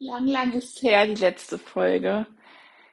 Lang, 0.00 0.28
lang 0.28 0.52
ist 0.52 0.80
her, 0.82 1.06
die 1.06 1.16
letzte 1.16 1.58
Folge. 1.58 2.24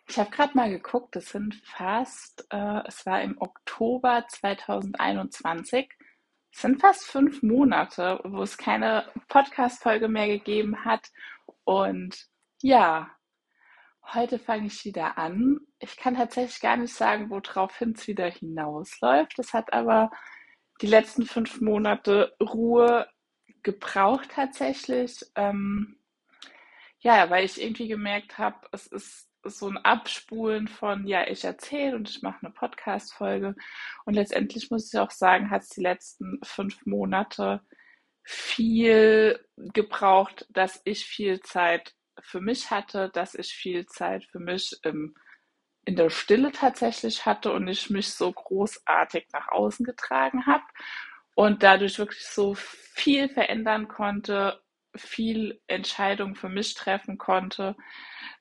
Ich 0.07 0.17
habe 0.17 0.31
gerade 0.31 0.57
mal 0.57 0.71
geguckt, 0.71 1.15
es 1.15 1.29
sind 1.29 1.53
fast, 1.63 2.47
äh, 2.49 2.81
es 2.87 3.05
war 3.05 3.21
im 3.21 3.39
Oktober 3.39 4.25
2021, 4.27 5.87
es 6.51 6.61
sind 6.61 6.81
fast 6.81 7.05
fünf 7.05 7.43
Monate, 7.43 8.19
wo 8.23 8.41
es 8.41 8.57
keine 8.57 9.07
Podcast-Folge 9.27 10.07
mehr 10.07 10.27
gegeben 10.27 10.83
hat. 10.83 11.11
Und 11.63 12.25
ja, 12.63 13.11
heute 14.13 14.39
fange 14.39 14.65
ich 14.65 14.83
wieder 14.83 15.19
an. 15.19 15.59
Ich 15.77 15.97
kann 15.97 16.15
tatsächlich 16.15 16.59
gar 16.59 16.77
nicht 16.77 16.95
sagen, 16.95 17.29
worauf 17.29 17.79
es 17.81 18.07
wieder 18.07 18.31
hinausläuft. 18.31 19.37
Es 19.37 19.53
hat 19.53 19.73
aber 19.73 20.09
die 20.81 20.87
letzten 20.87 21.27
fünf 21.27 21.61
Monate 21.61 22.35
Ruhe 22.41 23.07
gebraucht 23.61 24.31
tatsächlich. 24.33 25.23
Ähm, 25.35 25.99
ja, 27.05 27.29
weil 27.29 27.45
ich 27.45 27.61
irgendwie 27.61 27.87
gemerkt 27.87 28.39
habe, 28.39 28.57
es 28.71 28.87
ist 28.87 29.29
so 29.43 29.69
ein 29.69 29.77
Abspulen 29.77 30.67
von, 30.67 31.05
ja, 31.05 31.27
ich 31.27 31.43
erzähle 31.43 31.95
und 31.95 32.09
ich 32.09 32.23
mache 32.23 32.39
eine 32.41 32.51
Podcast-Folge. 32.51 33.55
Und 34.05 34.15
letztendlich 34.15 34.71
muss 34.71 34.91
ich 34.91 34.99
auch 34.99 35.11
sagen, 35.11 35.51
hat 35.51 35.61
es 35.61 35.69
die 35.69 35.81
letzten 35.81 36.39
fünf 36.43 36.83
Monate 36.87 37.61
viel 38.23 39.39
gebraucht, 39.55 40.47
dass 40.49 40.81
ich 40.83 41.05
viel 41.05 41.41
Zeit 41.41 41.93
für 42.21 42.41
mich 42.41 42.71
hatte, 42.71 43.09
dass 43.13 43.35
ich 43.35 43.53
viel 43.53 43.85
Zeit 43.85 44.25
für 44.25 44.39
mich 44.39 44.75
im, 44.81 45.13
in 45.85 45.95
der 45.95 46.09
Stille 46.09 46.51
tatsächlich 46.51 47.27
hatte 47.27 47.53
und 47.53 47.67
ich 47.67 47.91
mich 47.91 48.11
so 48.15 48.31
großartig 48.31 49.27
nach 49.31 49.49
außen 49.49 49.85
getragen 49.85 50.47
habe 50.47 50.63
und 51.35 51.61
dadurch 51.61 51.99
wirklich 51.99 52.25
so 52.25 52.55
viel 52.55 53.29
verändern 53.29 53.87
konnte, 53.87 54.59
viel 54.97 55.61
Entscheidungen 55.67 56.35
für 56.35 56.49
mich 56.49 56.73
treffen 56.73 57.17
konnte, 57.17 57.75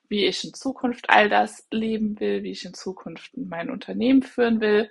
wie 0.09 0.27
ich 0.27 0.45
in 0.45 0.55
Zukunft 0.55 1.11
all 1.11 1.29
das 1.29 1.67
leben 1.71 2.21
will, 2.21 2.43
wie 2.43 2.51
ich 2.51 2.65
in 2.65 2.75
Zukunft 2.75 3.37
mein 3.37 3.71
Unternehmen 3.71 4.23
führen 4.23 4.61
will. 4.61 4.91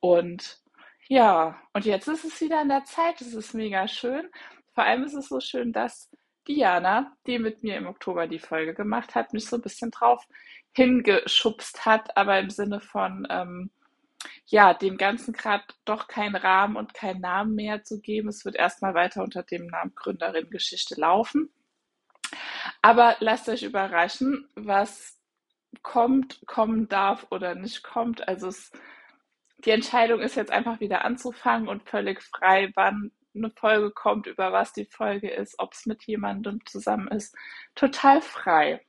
Und 0.00 0.60
ja, 1.08 1.60
und 1.72 1.84
jetzt 1.84 2.08
ist 2.08 2.24
es 2.24 2.40
wieder 2.40 2.60
an 2.60 2.68
der 2.68 2.84
Zeit. 2.84 3.20
Es 3.20 3.34
ist 3.34 3.54
mega 3.54 3.88
schön. 3.88 4.28
Vor 4.74 4.84
allem 4.84 5.04
ist 5.04 5.14
es 5.14 5.28
so 5.28 5.40
schön, 5.40 5.72
dass 5.72 6.10
Diana, 6.48 7.16
die 7.26 7.38
mit 7.38 7.62
mir 7.62 7.76
im 7.76 7.86
Oktober 7.86 8.26
die 8.26 8.38
Folge 8.38 8.74
gemacht 8.74 9.14
hat, 9.14 9.32
mich 9.32 9.46
so 9.46 9.56
ein 9.56 9.62
bisschen 9.62 9.90
drauf 9.90 10.26
hingeschubst 10.72 11.84
hat, 11.84 12.16
aber 12.16 12.38
im 12.38 12.50
Sinne 12.50 12.80
von, 12.80 13.26
ähm, 13.30 13.70
ja, 14.46 14.74
dem 14.74 14.98
Ganzen 14.98 15.32
gerade 15.32 15.64
doch 15.84 16.08
keinen 16.08 16.36
Rahmen 16.36 16.76
und 16.76 16.94
keinen 16.94 17.20
Namen 17.20 17.54
mehr 17.54 17.84
zu 17.84 18.00
geben. 18.00 18.28
Es 18.28 18.44
wird 18.44 18.56
erstmal 18.56 18.94
weiter 18.94 19.22
unter 19.22 19.42
dem 19.42 19.66
Namen 19.66 19.94
Gründerin 19.94 20.50
Geschichte 20.50 20.94
laufen. 21.00 21.52
Aber 22.82 23.16
lasst 23.20 23.48
euch 23.48 23.62
überraschen, 23.62 24.48
was 24.54 25.18
kommt, 25.82 26.42
kommen 26.46 26.88
darf 26.88 27.26
oder 27.30 27.54
nicht 27.54 27.82
kommt. 27.82 28.26
Also 28.28 28.48
es, 28.48 28.70
die 29.58 29.70
Entscheidung 29.70 30.20
ist 30.20 30.36
jetzt 30.36 30.50
einfach 30.50 30.80
wieder 30.80 31.04
anzufangen 31.04 31.68
und 31.68 31.88
völlig 31.88 32.22
frei, 32.22 32.70
wann 32.74 33.12
eine 33.34 33.50
Folge 33.50 33.90
kommt, 33.90 34.26
über 34.26 34.52
was 34.52 34.72
die 34.72 34.84
Folge 34.84 35.30
ist, 35.30 35.54
ob 35.58 35.72
es 35.72 35.86
mit 35.86 36.04
jemandem 36.04 36.60
zusammen 36.66 37.08
ist. 37.08 37.34
Total 37.74 38.20
frei. 38.20 38.84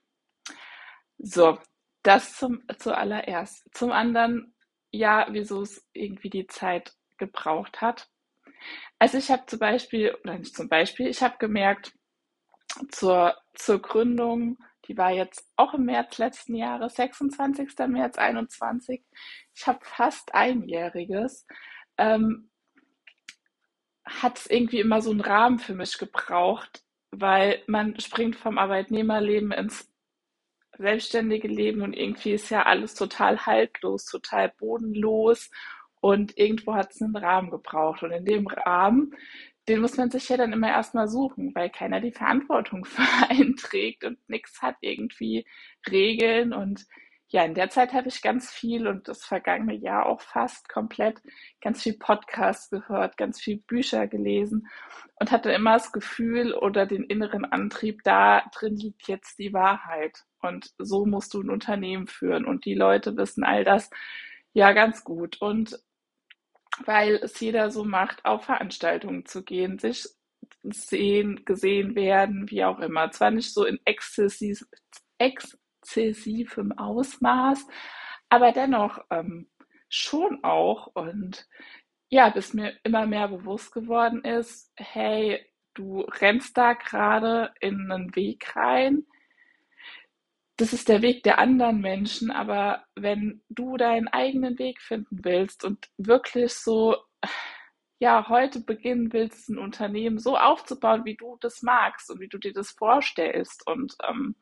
So, 1.17 1.58
das 2.02 2.36
zum, 2.36 2.64
zuallererst. 2.78 3.64
Zum 3.73 3.92
anderen 3.92 4.54
ja, 4.94 5.27
wieso 5.31 5.63
es 5.63 5.86
irgendwie 5.94 6.30
die 6.30 6.47
Zeit 6.47 6.94
gebraucht 7.17 7.81
hat. 7.81 8.08
Also 8.99 9.17
ich 9.17 9.30
habe 9.31 9.45
zum 9.47 9.59
Beispiel, 9.59 10.16
oder 10.23 10.38
nicht 10.38 10.55
zum 10.55 10.69
Beispiel, 10.69 11.08
ich 11.08 11.22
habe 11.22 11.36
gemerkt, 11.39 11.94
zur, 12.89 13.36
zur 13.53 13.81
Gründung, 13.81 14.58
die 14.88 14.97
war 14.97 15.11
jetzt 15.11 15.47
auch 15.55 15.73
im 15.73 15.86
März 15.86 16.17
letzten 16.17 16.55
Jahres, 16.55 16.95
26. 16.95 17.69
März 17.88 18.17
21. 18.17 19.03
Ich 19.55 19.67
habe 19.67 19.80
fast 19.83 20.33
einjähriges. 20.33 21.45
Ähm, 21.98 22.49
hat 24.05 24.39
es 24.39 24.48
irgendwie 24.48 24.80
immer 24.80 25.02
so 25.02 25.11
einen 25.11 25.21
Rahmen 25.21 25.59
für 25.59 25.73
mich 25.73 25.98
gebraucht, 25.98 26.83
weil 27.11 27.64
man 27.67 27.99
springt 27.99 28.36
vom 28.36 28.58
Arbeitnehmerleben 28.58 29.52
ins 29.52 29.92
selbstständige 30.78 31.48
Leben 31.48 31.82
und 31.82 31.94
irgendwie 31.94 32.34
ist 32.34 32.50
ja 32.50 32.64
alles 32.64 32.95
total 32.95 33.45
haltlos, 33.45 34.06
total 34.06 34.50
bodenlos 34.58 35.50
und 36.04 36.38
irgendwo 36.38 36.76
hat 36.76 36.92
es 36.92 37.02
einen 37.02 37.16
Rahmen 37.16 37.50
gebraucht. 37.50 38.04
Und 38.04 38.11
in 38.11 38.26
dem 38.26 38.45
Rahmen, 38.48 39.16
den 39.70 39.80
muss 39.80 39.95
man 39.95 40.12
sich 40.12 40.28
ja 40.28 40.36
dann 40.36 40.52
immer 40.52 40.67
erstmal 40.67 41.08
suchen, 41.08 41.56
weil 41.56 41.70
keiner 41.70 42.02
die 42.02 42.12
Verantwortung 42.12 42.83
für 42.86 43.04
einen 43.30 43.56
trägt 43.56 44.04
und 44.04 44.17
nichts 44.28 44.62
hat 44.62 44.76
irgendwie 44.82 45.45
Regeln 45.89 46.52
und 46.54 46.86
ja, 47.33 47.44
in 47.44 47.55
der 47.55 47.71
Zeit 47.71 47.94
habe 47.94 48.10
ich 48.10 48.21
ganz 48.21 48.52
viel 48.52 48.88
und 48.88 49.08
das 49.08 49.26
vergangene 49.26 49.73
Jahr 49.73 50.05
auch 50.05 50.21
fast 50.21 50.70
komplett 50.70 51.20
ganz 51.61 51.82
viel 51.82 51.98
Podcasts 51.98 52.70
gehört, 52.70 53.17
ganz 53.17 53.42
viel 53.42 53.58
Bücher 53.58 54.05
gelesen 54.05 54.67
und 55.16 55.32
hatte 55.32 55.52
immer 55.52 55.73
das 55.73 55.92
Gefühl 55.92 56.54
oder 56.54 56.86
den 56.86 57.04
inneren 57.04 57.44
Antrieb, 57.44 58.04
da 58.04 58.44
drin 58.54 58.76
liegt 58.76 59.08
jetzt 59.08 59.39
die 59.39 59.52
Wahrheit. 59.52 60.26
Und 60.42 60.73
so 60.77 61.08
musst 61.08 61.33
du 61.33 61.42
ein 61.42 61.49
Unternehmen 61.49 62.05
führen. 62.05 62.45
Und 62.45 62.66
die 62.66 62.76
Leute 62.76 63.17
wissen 63.17 63.44
all 63.44 63.64
das 63.64 63.89
ja 64.54 64.71
ganz 64.73 65.04
gut. 65.04 65.42
Und 65.42 65.80
weil 66.86 67.15
es 67.15 67.39
jeder 67.39 67.71
so 67.71 67.83
macht, 67.83 68.26
auf 68.26 68.45
Veranstaltungen 68.45 69.26
zu 69.26 69.44
gehen, 69.44 69.80
sich 69.80 70.08
sehen, 70.61 71.45
gesehen 71.45 71.95
werden, 71.95 72.52
wie 72.52 72.64
auch 72.64 72.77
immer. 72.77 73.10
Zwar 73.10 73.32
nicht 73.32 73.52
so 73.55 73.65
in 73.65 73.80
exzessiv, 73.86 74.67
exzessivem 75.83 76.71
Ausmaß, 76.77 77.67
aber 78.30 78.52
dennoch 78.52 78.99
ähm, 79.10 79.49
schon 79.89 80.44
auch. 80.44 80.88
Und 80.95 81.48
ja, 82.10 82.30
bis 82.30 82.54
mir 82.54 82.73
immer 82.83 83.05
mehr 83.05 83.27
bewusst 83.27 83.73
geworden 83.73 84.23
ist, 84.23 84.71
hey, 84.76 85.45
du 85.73 86.02
rennst 86.02 86.58
da 86.58 86.73
gerade 86.73 87.54
in 87.60 87.92
einen 87.92 88.16
Weg 88.16 88.55
rein, 88.55 89.05
das 90.58 90.71
ist 90.71 90.88
der 90.88 91.02
Weg 91.02 91.23
der 91.23 91.39
anderen 91.39 91.82
Menschen, 91.82 92.30
aber 92.30 92.86
wenn 92.95 93.42
du 93.50 93.76
deinen 93.76 94.08
eigenen 94.08 94.60
Weg 94.60 94.82
finden 94.82 95.23
willst 95.23 95.64
und 95.64 95.89
wirklich 95.98 96.54
so, 96.54 96.95
ja, 98.00 98.30
heute 98.30 98.60
beginnen 98.60 99.11
willst, 99.14 99.50
ein 99.50 99.58
Unternehmen 99.58 100.20
so 100.20 100.38
aufzubauen, 100.38 101.05
wie 101.05 101.15
du 101.15 101.38
das 101.42 101.64
magst 101.64 102.11
und 102.11 102.20
wie 102.20 102.27
du 102.27 102.38
dir 102.38 102.54
das 102.54 102.70
vorstellst 102.71 103.65
und 103.65 103.95
ähm, 104.08 104.36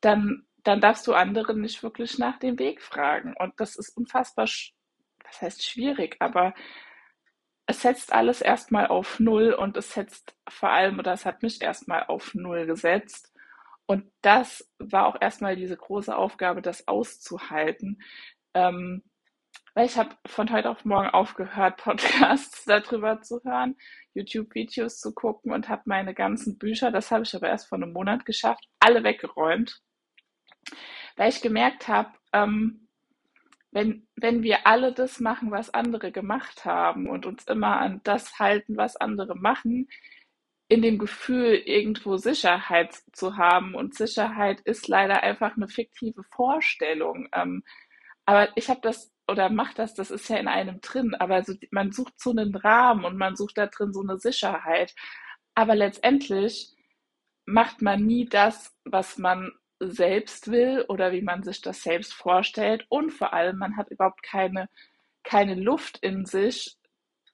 dann, 0.00 0.46
dann 0.64 0.80
darfst 0.80 1.06
du 1.06 1.14
anderen 1.14 1.60
nicht 1.60 1.82
wirklich 1.82 2.18
nach 2.18 2.38
dem 2.38 2.58
Weg 2.58 2.82
fragen. 2.82 3.34
Und 3.38 3.54
das 3.58 3.76
ist 3.76 3.96
unfassbar, 3.96 4.46
was 4.46 5.42
heißt 5.42 5.64
schwierig, 5.64 6.16
aber 6.20 6.54
es 7.66 7.82
setzt 7.82 8.12
alles 8.12 8.40
erstmal 8.40 8.86
auf 8.86 9.20
Null 9.20 9.52
und 9.52 9.76
es 9.76 9.92
setzt 9.92 10.34
vor 10.48 10.70
allem, 10.70 10.98
oder 10.98 11.12
es 11.12 11.26
hat 11.26 11.42
mich 11.42 11.60
erstmal 11.60 12.04
auf 12.04 12.34
Null 12.34 12.66
gesetzt. 12.66 13.32
Und 13.86 14.10
das 14.22 14.70
war 14.78 15.06
auch 15.06 15.16
erstmal 15.20 15.56
diese 15.56 15.76
große 15.76 16.14
Aufgabe, 16.16 16.62
das 16.62 16.88
auszuhalten. 16.88 18.02
Ähm, 18.54 19.02
weil 19.74 19.86
ich 19.86 19.96
habe 19.96 20.16
von 20.26 20.50
heute 20.50 20.70
auf 20.70 20.84
morgen 20.84 21.08
aufgehört, 21.10 21.76
Podcasts 21.82 22.64
darüber 22.64 23.20
zu 23.22 23.40
hören, 23.44 23.76
YouTube-Videos 24.14 24.98
zu 24.98 25.14
gucken 25.14 25.52
und 25.52 25.68
habe 25.68 25.82
meine 25.86 26.14
ganzen 26.14 26.58
Bücher, 26.58 26.90
das 26.90 27.10
habe 27.10 27.24
ich 27.24 27.34
aber 27.36 27.48
erst 27.48 27.68
vor 27.68 27.76
einem 27.76 27.92
Monat 27.92 28.24
geschafft, 28.24 28.64
alle 28.80 29.04
weggeräumt. 29.04 29.80
Weil 31.16 31.30
ich 31.30 31.42
gemerkt 31.42 31.88
habe, 31.88 32.10
ähm, 32.32 32.88
wenn, 33.70 34.06
wenn 34.16 34.42
wir 34.42 34.66
alle 34.66 34.92
das 34.92 35.20
machen, 35.20 35.50
was 35.50 35.74
andere 35.74 36.10
gemacht 36.10 36.64
haben 36.64 37.08
und 37.08 37.26
uns 37.26 37.44
immer 37.44 37.78
an 37.78 38.00
das 38.04 38.38
halten, 38.38 38.76
was 38.76 38.96
andere 38.96 39.36
machen, 39.36 39.88
in 40.68 40.82
dem 40.82 40.98
Gefühl, 40.98 41.54
irgendwo 41.54 42.16
Sicherheit 42.16 42.94
zu 43.12 43.36
haben. 43.36 43.74
Und 43.74 43.94
Sicherheit 43.94 44.60
ist 44.62 44.88
leider 44.88 45.22
einfach 45.22 45.56
eine 45.56 45.68
fiktive 45.68 46.22
Vorstellung. 46.24 47.28
Ähm, 47.32 47.62
aber 48.26 48.56
ich 48.56 48.68
habe 48.68 48.80
das 48.82 49.12
oder 49.28 49.50
macht 49.50 49.78
das, 49.78 49.94
das 49.94 50.10
ist 50.10 50.28
ja 50.28 50.36
in 50.38 50.48
einem 50.48 50.80
drin. 50.80 51.14
Aber 51.14 51.42
so, 51.44 51.54
man 51.70 51.92
sucht 51.92 52.18
so 52.20 52.30
einen 52.30 52.54
Rahmen 52.54 53.04
und 53.04 53.16
man 53.16 53.36
sucht 53.36 53.58
da 53.58 53.66
drin 53.66 53.92
so 53.92 54.02
eine 54.02 54.18
Sicherheit. 54.18 54.94
Aber 55.54 55.74
letztendlich 55.74 56.74
macht 57.46 57.82
man 57.82 58.04
nie 58.06 58.26
das, 58.26 58.74
was 58.84 59.18
man 59.18 59.52
selbst 59.80 60.50
will 60.50 60.84
oder 60.88 61.12
wie 61.12 61.22
man 61.22 61.42
sich 61.42 61.60
das 61.60 61.82
selbst 61.82 62.12
vorstellt. 62.12 62.86
Und 62.88 63.10
vor 63.10 63.32
allem, 63.32 63.58
man 63.58 63.76
hat 63.76 63.90
überhaupt 63.90 64.22
keine, 64.22 64.68
keine 65.24 65.54
Luft 65.54 65.98
in 65.98 66.24
sich, 66.24 66.76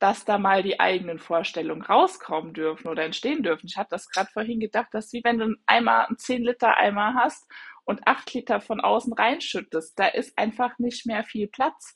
dass 0.01 0.25
da 0.25 0.39
mal 0.39 0.63
die 0.63 0.81
eigenen 0.81 1.19
Vorstellungen 1.19 1.83
rauskommen 1.83 2.53
dürfen 2.53 2.89
oder 2.89 3.05
entstehen 3.05 3.43
dürfen. 3.43 3.67
Ich 3.67 3.77
hatte 3.77 3.91
das 3.91 4.09
gerade 4.09 4.31
vorhin 4.33 4.61
gedacht, 4.61 4.89
dass 4.93 5.13
wie 5.13 5.23
wenn 5.25 5.39
du 5.39 5.57
Eimer, 5.67 6.09
einen 6.09 6.19
10 6.19 6.43
Liter 6.43 6.77
Eimer 6.77 7.15
hast 7.15 7.51
und 7.85 8.07
8 8.07 8.35
Liter 8.35 8.61
von 8.61 8.81
außen 8.81 9.13
reinschüttest, 9.13 9.99
da 9.99 10.07
ist 10.07 10.37
einfach 10.37 10.79
nicht 10.79 11.07
mehr 11.07 11.25
viel 11.25 11.49
Platz. 11.49 11.95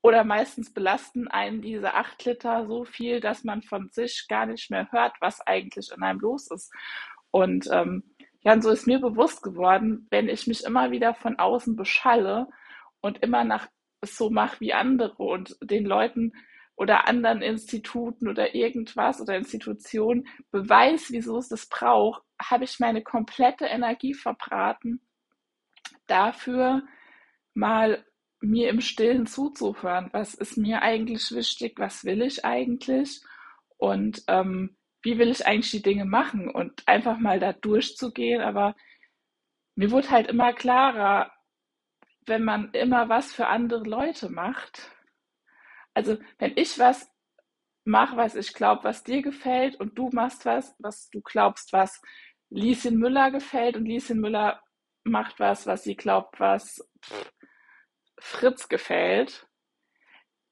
Oder 0.00 0.22
meistens 0.22 0.72
belasten 0.72 1.26
einen 1.26 1.60
diese 1.60 1.94
8 1.94 2.24
Liter 2.24 2.66
so 2.68 2.84
viel, 2.84 3.20
dass 3.20 3.42
man 3.42 3.62
von 3.62 3.88
sich 3.90 4.26
gar 4.28 4.46
nicht 4.46 4.70
mehr 4.70 4.88
hört, 4.92 5.16
was 5.20 5.40
eigentlich 5.40 5.90
in 5.90 6.02
einem 6.02 6.20
los 6.20 6.50
ist. 6.50 6.72
Und 7.32 7.68
ähm, 7.72 8.04
Ja, 8.42 8.52
und 8.52 8.62
so 8.62 8.70
ist 8.70 8.86
mir 8.86 9.00
bewusst 9.00 9.42
geworden, 9.42 10.06
wenn 10.10 10.28
ich 10.28 10.46
mich 10.46 10.64
immer 10.64 10.90
wieder 10.90 11.14
von 11.14 11.38
außen 11.38 11.76
beschalle 11.76 12.48
und 13.00 13.22
immer 13.22 13.44
nach 13.44 13.68
so 14.04 14.30
mache 14.30 14.60
wie 14.60 14.72
andere 14.72 15.14
und 15.16 15.56
den 15.60 15.84
Leuten 15.84 16.32
oder 16.76 17.08
anderen 17.08 17.42
Instituten 17.42 18.28
oder 18.28 18.54
irgendwas 18.54 19.20
oder 19.20 19.36
Institutionen 19.36 20.28
beweis, 20.52 21.10
wieso 21.10 21.38
es 21.38 21.48
das 21.48 21.68
braucht, 21.68 22.22
habe 22.40 22.64
ich 22.64 22.78
meine 22.78 23.02
komplette 23.02 23.66
Energie 23.66 24.14
verbraten, 24.14 25.00
dafür 26.06 26.82
mal 27.54 28.04
mir 28.40 28.70
im 28.70 28.80
Stillen 28.80 29.26
zuzuhören. 29.26 30.10
Was 30.12 30.34
ist 30.34 30.56
mir 30.56 30.82
eigentlich 30.82 31.32
wichtig? 31.32 31.74
Was 31.78 32.04
will 32.04 32.22
ich 32.22 32.44
eigentlich? 32.44 33.20
Und 33.76 34.22
ähm, 34.28 34.77
wie 35.08 35.18
will 35.18 35.30
ich 35.30 35.46
eigentlich 35.46 35.70
die 35.70 35.80
Dinge 35.80 36.04
machen? 36.04 36.50
Und 36.50 36.86
einfach 36.86 37.18
mal 37.18 37.40
da 37.40 37.54
durchzugehen. 37.54 38.42
Aber 38.42 38.76
mir 39.74 39.90
wurde 39.90 40.10
halt 40.10 40.28
immer 40.28 40.52
klarer, 40.52 41.32
wenn 42.26 42.44
man 42.44 42.70
immer 42.72 43.08
was 43.08 43.32
für 43.32 43.46
andere 43.46 43.84
Leute 43.84 44.28
macht. 44.28 44.90
Also 45.94 46.18
wenn 46.38 46.52
ich 46.56 46.78
was 46.78 47.10
mache, 47.84 48.18
was 48.18 48.34
ich 48.34 48.52
glaube, 48.52 48.84
was 48.84 49.02
dir 49.02 49.22
gefällt 49.22 49.76
und 49.80 49.98
du 49.98 50.10
machst 50.12 50.44
was, 50.44 50.76
was 50.78 51.08
du 51.08 51.22
glaubst, 51.22 51.72
was 51.72 52.02
Lieschen 52.50 52.98
Müller 52.98 53.30
gefällt 53.30 53.76
und 53.76 53.86
Lieschen 53.86 54.20
Müller 54.20 54.62
macht 55.04 55.40
was, 55.40 55.66
was 55.66 55.84
sie 55.84 55.96
glaubt, 55.96 56.38
was 56.38 56.86
Fritz 58.20 58.68
gefällt, 58.68 59.48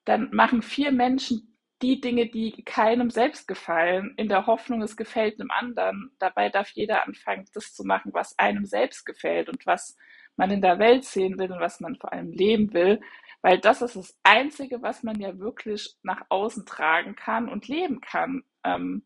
dann 0.07 0.31
machen 0.31 0.63
vier 0.63 0.93
Menschen 0.93 1.56
die 1.83 2.01
Dinge, 2.01 2.27
die 2.27 2.65
keinem 2.65 3.11
selbst 3.11 3.49
gefallen, 3.49 4.15
in 4.17 4.29
der 4.29 4.47
Hoffnung, 4.47 4.83
es 4.83 4.97
gefällt 4.97 5.41
einem 5.41 5.51
anderen. 5.51 6.13
Dabei 6.19 6.49
darf 6.49 6.71
jeder 6.71 7.07
anfangen, 7.07 7.47
das 7.53 7.75
zu 7.75 7.85
machen, 7.85 8.15
was 8.15 8.39
einem 8.39 8.65
selbst 8.65 9.05
gefällt 9.05 9.49
und 9.49 9.67
was 9.67 9.97
man 10.37 10.51
in 10.51 10.63
der 10.63 10.79
Welt 10.79 11.05
sehen 11.05 11.39
will 11.39 11.53
und 11.53 11.61
was 11.61 11.81
man 11.81 11.97
vor 11.97 12.13
allem 12.13 12.31
leben 12.31 12.73
will, 12.73 13.01
weil 13.43 13.59
das 13.59 13.83
ist 13.83 13.97
das 13.97 14.19
Einzige, 14.23 14.83
was 14.83 15.03
man 15.03 15.21
ja 15.21 15.39
wirklich 15.39 15.97
nach 16.03 16.23
außen 16.29 16.67
tragen 16.67 17.15
kann 17.17 17.49
und 17.49 17.69
leben 17.69 18.01
kann. 18.01 18.43
Ähm, 18.65 19.05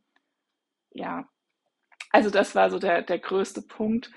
ja, 0.92 1.28
also 2.10 2.30
das 2.30 2.54
war 2.54 2.70
so 2.70 2.78
der, 2.78 3.02
der 3.02 3.18
größte 3.18 3.62
Punkt. 3.62 4.10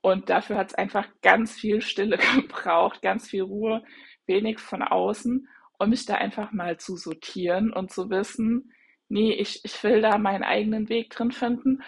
Und 0.00 0.30
dafür 0.30 0.56
hat 0.56 0.68
es 0.68 0.74
einfach 0.74 1.08
ganz 1.22 1.52
viel 1.52 1.82
Stille 1.82 2.18
gebraucht, 2.36 3.02
ganz 3.02 3.28
viel 3.28 3.42
Ruhe, 3.42 3.84
wenig 4.26 4.58
von 4.58 4.82
außen, 4.82 5.48
um 5.78 5.90
mich 5.90 6.06
da 6.06 6.14
einfach 6.14 6.52
mal 6.52 6.78
zu 6.78 6.96
sortieren 6.96 7.72
und 7.72 7.92
zu 7.92 8.10
wissen, 8.10 8.72
nee, 9.08 9.32
ich, 9.32 9.64
ich 9.64 9.82
will 9.82 10.00
da 10.02 10.18
meinen 10.18 10.44
eigenen 10.44 10.88
Weg 10.88 11.10
drin 11.10 11.32
finden. 11.32 11.82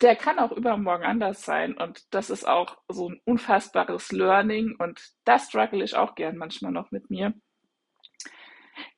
Der 0.00 0.16
kann 0.16 0.38
auch 0.38 0.52
übermorgen 0.52 1.04
anders 1.04 1.44
sein. 1.44 1.76
Und 1.76 2.12
das 2.14 2.30
ist 2.30 2.46
auch 2.46 2.78
so 2.88 3.10
ein 3.10 3.20
unfassbares 3.24 4.12
Learning. 4.12 4.76
Und 4.78 5.00
da 5.24 5.38
struggle 5.38 5.82
ich 5.84 5.96
auch 5.96 6.14
gern 6.14 6.36
manchmal 6.36 6.72
noch 6.72 6.90
mit 6.90 7.10
mir. 7.10 7.34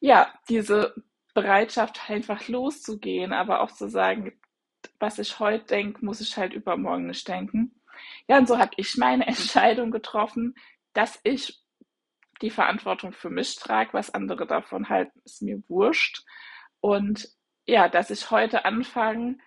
Ja, 0.00 0.32
diese 0.48 0.94
Bereitschaft, 1.34 2.10
einfach 2.10 2.48
loszugehen, 2.48 3.32
aber 3.32 3.60
auch 3.60 3.70
zu 3.70 3.88
sagen, 3.88 4.32
was 4.98 5.18
ich 5.18 5.38
heute 5.38 5.64
denke, 5.66 6.04
muss 6.04 6.20
ich 6.20 6.36
halt 6.36 6.52
übermorgen 6.54 7.06
nicht 7.06 7.26
denken. 7.28 7.80
Ja, 8.28 8.38
und 8.38 8.48
so 8.48 8.58
habe 8.58 8.72
ich 8.76 8.96
meine 8.96 9.26
Entscheidung 9.26 9.90
getroffen, 9.90 10.54
dass 10.92 11.20
ich 11.24 11.62
die 12.42 12.50
Verantwortung 12.50 13.12
für 13.12 13.30
mich 13.30 13.56
trage, 13.56 13.92
was 13.92 14.14
andere 14.14 14.46
davon 14.46 14.88
halten, 14.88 15.20
ist 15.24 15.42
mir 15.42 15.62
wurscht. 15.68 16.24
Und 16.80 17.28
ja, 17.66 17.88
dass 17.88 18.10
ich 18.10 18.30
heute 18.30 18.64
anfange, 18.64 19.38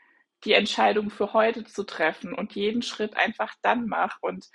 die 0.45 0.53
Entscheidung 0.53 1.09
für 1.09 1.33
heute 1.33 1.63
zu 1.63 1.83
treffen 1.83 2.33
und 2.33 2.53
jeden 2.53 2.81
Schritt 2.81 3.15
einfach 3.15 3.55
dann 3.61 3.87
mache 3.87 4.17
und 4.21 4.49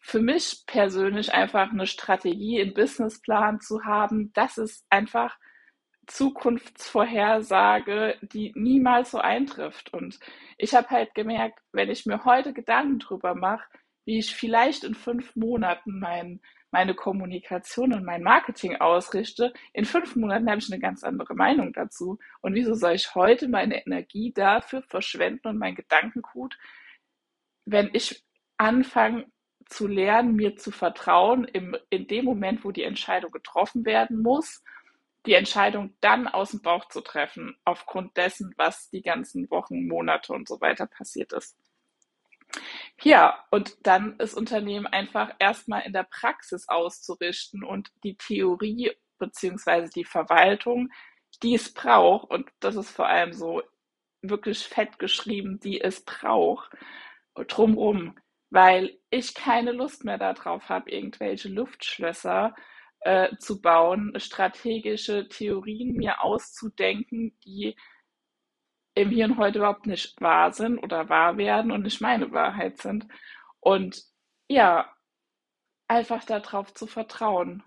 für 0.00 0.20
mich 0.20 0.62
persönlich 0.66 1.34
einfach 1.34 1.72
eine 1.72 1.88
Strategie, 1.88 2.62
einen 2.62 2.74
Businessplan 2.74 3.60
zu 3.60 3.84
haben, 3.84 4.32
das 4.34 4.56
ist 4.56 4.86
einfach 4.88 5.36
Zukunftsvorhersage, 6.06 8.16
die 8.22 8.52
niemals 8.54 9.10
so 9.10 9.18
eintrifft. 9.18 9.92
Und 9.92 10.20
ich 10.58 10.74
habe 10.74 10.88
halt 10.90 11.12
gemerkt, 11.16 11.58
wenn 11.72 11.90
ich 11.90 12.06
mir 12.06 12.24
heute 12.24 12.52
Gedanken 12.52 13.00
drüber 13.00 13.34
mache, 13.34 13.66
wie 14.04 14.18
ich 14.18 14.32
vielleicht 14.34 14.84
in 14.84 14.94
fünf 14.94 15.34
Monaten 15.34 15.98
mein, 15.98 16.40
meine 16.76 16.94
Kommunikation 16.94 17.94
und 17.94 18.04
mein 18.04 18.22
Marketing 18.22 18.76
ausrichte, 18.76 19.54
in 19.72 19.86
fünf 19.86 20.14
Monaten 20.14 20.50
habe 20.50 20.58
ich 20.58 20.70
eine 20.70 20.78
ganz 20.78 21.04
andere 21.04 21.34
Meinung 21.34 21.72
dazu. 21.72 22.18
Und 22.42 22.54
wieso 22.54 22.74
soll 22.74 22.92
ich 22.92 23.14
heute 23.14 23.48
meine 23.48 23.86
Energie 23.86 24.30
dafür 24.30 24.82
verschwenden 24.82 25.48
und 25.48 25.58
mein 25.58 25.74
Gedankengut, 25.74 26.58
wenn 27.64 27.88
ich 27.94 28.22
anfange 28.58 29.24
zu 29.64 29.86
lernen, 29.86 30.36
mir 30.36 30.56
zu 30.56 30.70
vertrauen, 30.70 31.44
im, 31.44 31.78
in 31.88 32.06
dem 32.08 32.26
Moment, 32.26 32.62
wo 32.62 32.72
die 32.72 32.84
Entscheidung 32.84 33.30
getroffen 33.30 33.86
werden 33.86 34.20
muss 34.20 34.62
die 35.24 35.34
Entscheidung 35.34 35.92
dann 36.00 36.28
aus 36.28 36.52
dem 36.52 36.62
Bauch 36.62 36.86
zu 36.86 37.00
treffen, 37.00 37.56
aufgrund 37.64 38.16
dessen, 38.16 38.54
was 38.56 38.90
die 38.90 39.02
ganzen 39.02 39.50
Wochen, 39.50 39.88
Monate 39.88 40.32
und 40.32 40.46
so 40.46 40.60
weiter 40.60 40.86
passiert 40.86 41.32
ist. 41.32 41.56
Ja, 43.02 43.44
und 43.50 43.76
dann 43.86 44.16
das 44.18 44.34
Unternehmen 44.34 44.86
einfach 44.86 45.30
erstmal 45.38 45.82
in 45.82 45.92
der 45.92 46.04
Praxis 46.04 46.68
auszurichten 46.68 47.62
und 47.64 47.90
die 48.04 48.16
Theorie 48.16 48.92
beziehungsweise 49.18 49.90
die 49.90 50.04
Verwaltung, 50.04 50.90
die 51.42 51.54
es 51.54 51.72
braucht, 51.72 52.30
und 52.30 52.48
das 52.60 52.76
ist 52.76 52.90
vor 52.90 53.06
allem 53.08 53.32
so 53.32 53.62
wirklich 54.22 54.66
fett 54.66 54.98
geschrieben, 54.98 55.60
die 55.60 55.80
es 55.80 56.04
braucht, 56.04 56.70
drumrum, 57.48 58.16
weil 58.50 58.98
ich 59.10 59.34
keine 59.34 59.72
Lust 59.72 60.04
mehr 60.04 60.18
darauf 60.18 60.68
habe, 60.68 60.90
irgendwelche 60.90 61.48
Luftschlösser 61.48 62.54
äh, 63.00 63.36
zu 63.38 63.60
bauen, 63.60 64.14
strategische 64.18 65.28
Theorien 65.28 65.94
mir 65.96 66.22
auszudenken, 66.22 67.38
die 67.44 67.76
im 68.96 69.10
Hier 69.10 69.26
und 69.26 69.38
Heute 69.38 69.58
überhaupt 69.58 69.86
nicht 69.86 70.20
wahr 70.20 70.52
sind 70.52 70.78
oder 70.78 71.08
wahr 71.08 71.36
werden 71.36 71.70
und 71.70 71.82
nicht 71.82 72.00
meine 72.00 72.32
Wahrheit 72.32 72.78
sind. 72.78 73.06
Und 73.60 74.02
ja, 74.48 74.90
einfach 75.88 76.24
darauf 76.24 76.74
zu 76.74 76.86
vertrauen 76.86 77.62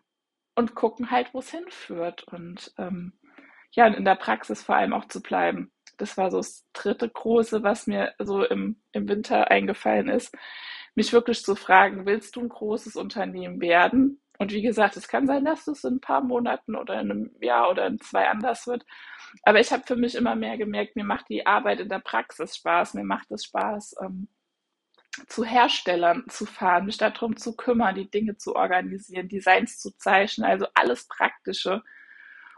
und 0.56 0.76
gucken 0.76 1.12
halt, 1.12 1.34
wo 1.34 1.40
es 1.40 1.52
hinführt. 1.52 2.24
Und 2.24 2.74
ähm, 2.78 3.14
ja, 3.72 3.88
in 3.88 4.06
der 4.06 4.16
Praxis 4.16 4.64
vor 4.64 4.76
allem 4.76 4.94
auch 4.94 5.06
zu 5.06 5.22
bleiben. 5.22 5.72
Das 5.98 6.18
war 6.18 6.32
so 6.32 6.38
das 6.38 6.66
dritte 6.74 7.08
große, 7.10 7.62
was 7.64 7.88
mir 7.88 8.14
so 8.20 8.44
im, 8.44 8.82
im 8.92 9.08
Winter 9.08 9.52
eingefallen 9.52 10.10
ist. 10.10 10.36
Mich 10.96 11.14
wirklich 11.14 11.44
zu 11.44 11.56
fragen, 11.56 12.06
willst 12.06 12.36
du 12.36 12.42
ein 12.42 12.50
großes 12.50 12.96
Unternehmen 12.96 13.62
werden? 13.62 14.20
Und 14.40 14.54
wie 14.54 14.62
gesagt, 14.62 14.96
es 14.96 15.10
kann 15.10 15.28
sein, 15.28 15.44
dass 15.44 15.68
es 15.68 15.84
in 15.84 15.96
ein 15.96 16.02
paar 16.02 16.22
Monaten 16.22 16.76
oder 16.76 17.00
in 17.02 17.12
einem 17.12 17.32
Jahr 17.42 17.70
oder 17.70 17.86
in 17.88 18.00
zwei 18.00 18.30
anders 18.30 18.68
wird. 18.68 18.86
Aber 19.44 19.60
ich 19.60 19.72
habe 19.72 19.84
für 19.86 19.98
mich 19.98 20.16
immer 20.16 20.36
mehr 20.36 20.58
gemerkt, 20.58 20.96
mir 20.96 21.04
macht 21.04 21.28
die 21.30 21.46
Arbeit 21.46 21.82
in 21.82 21.90
der 21.90 22.00
Praxis 22.00 22.56
Spaß. 22.56 22.94
Mir 22.94 23.04
macht 23.04 23.30
es 23.32 23.44
Spaß, 23.44 23.98
ähm, 24.02 24.30
zu 25.28 25.44
Herstellern 25.44 26.24
zu 26.30 26.46
fahren, 26.46 26.86
mich 26.86 26.98
darum 26.98 27.36
zu 27.36 27.56
kümmern, 27.56 27.96
die 27.96 28.10
Dinge 28.10 28.38
zu 28.38 28.56
organisieren, 28.56 29.28
Designs 29.28 29.78
zu 29.80 29.92
zeichnen, 29.98 30.50
also 30.50 30.68
alles 30.74 31.08
Praktische. 31.08 31.84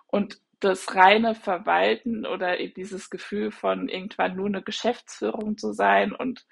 Und 0.08 0.40
das 0.60 0.94
reine 0.96 1.34
Verwalten 1.34 2.28
oder 2.28 2.58
dieses 2.58 3.10
Gefühl 3.10 3.52
von 3.52 3.90
irgendwann 3.90 4.36
nur 4.36 4.46
eine 4.46 4.62
Geschäftsführung 4.62 5.58
zu 5.58 5.74
sein 5.74 6.14
und 6.14 6.46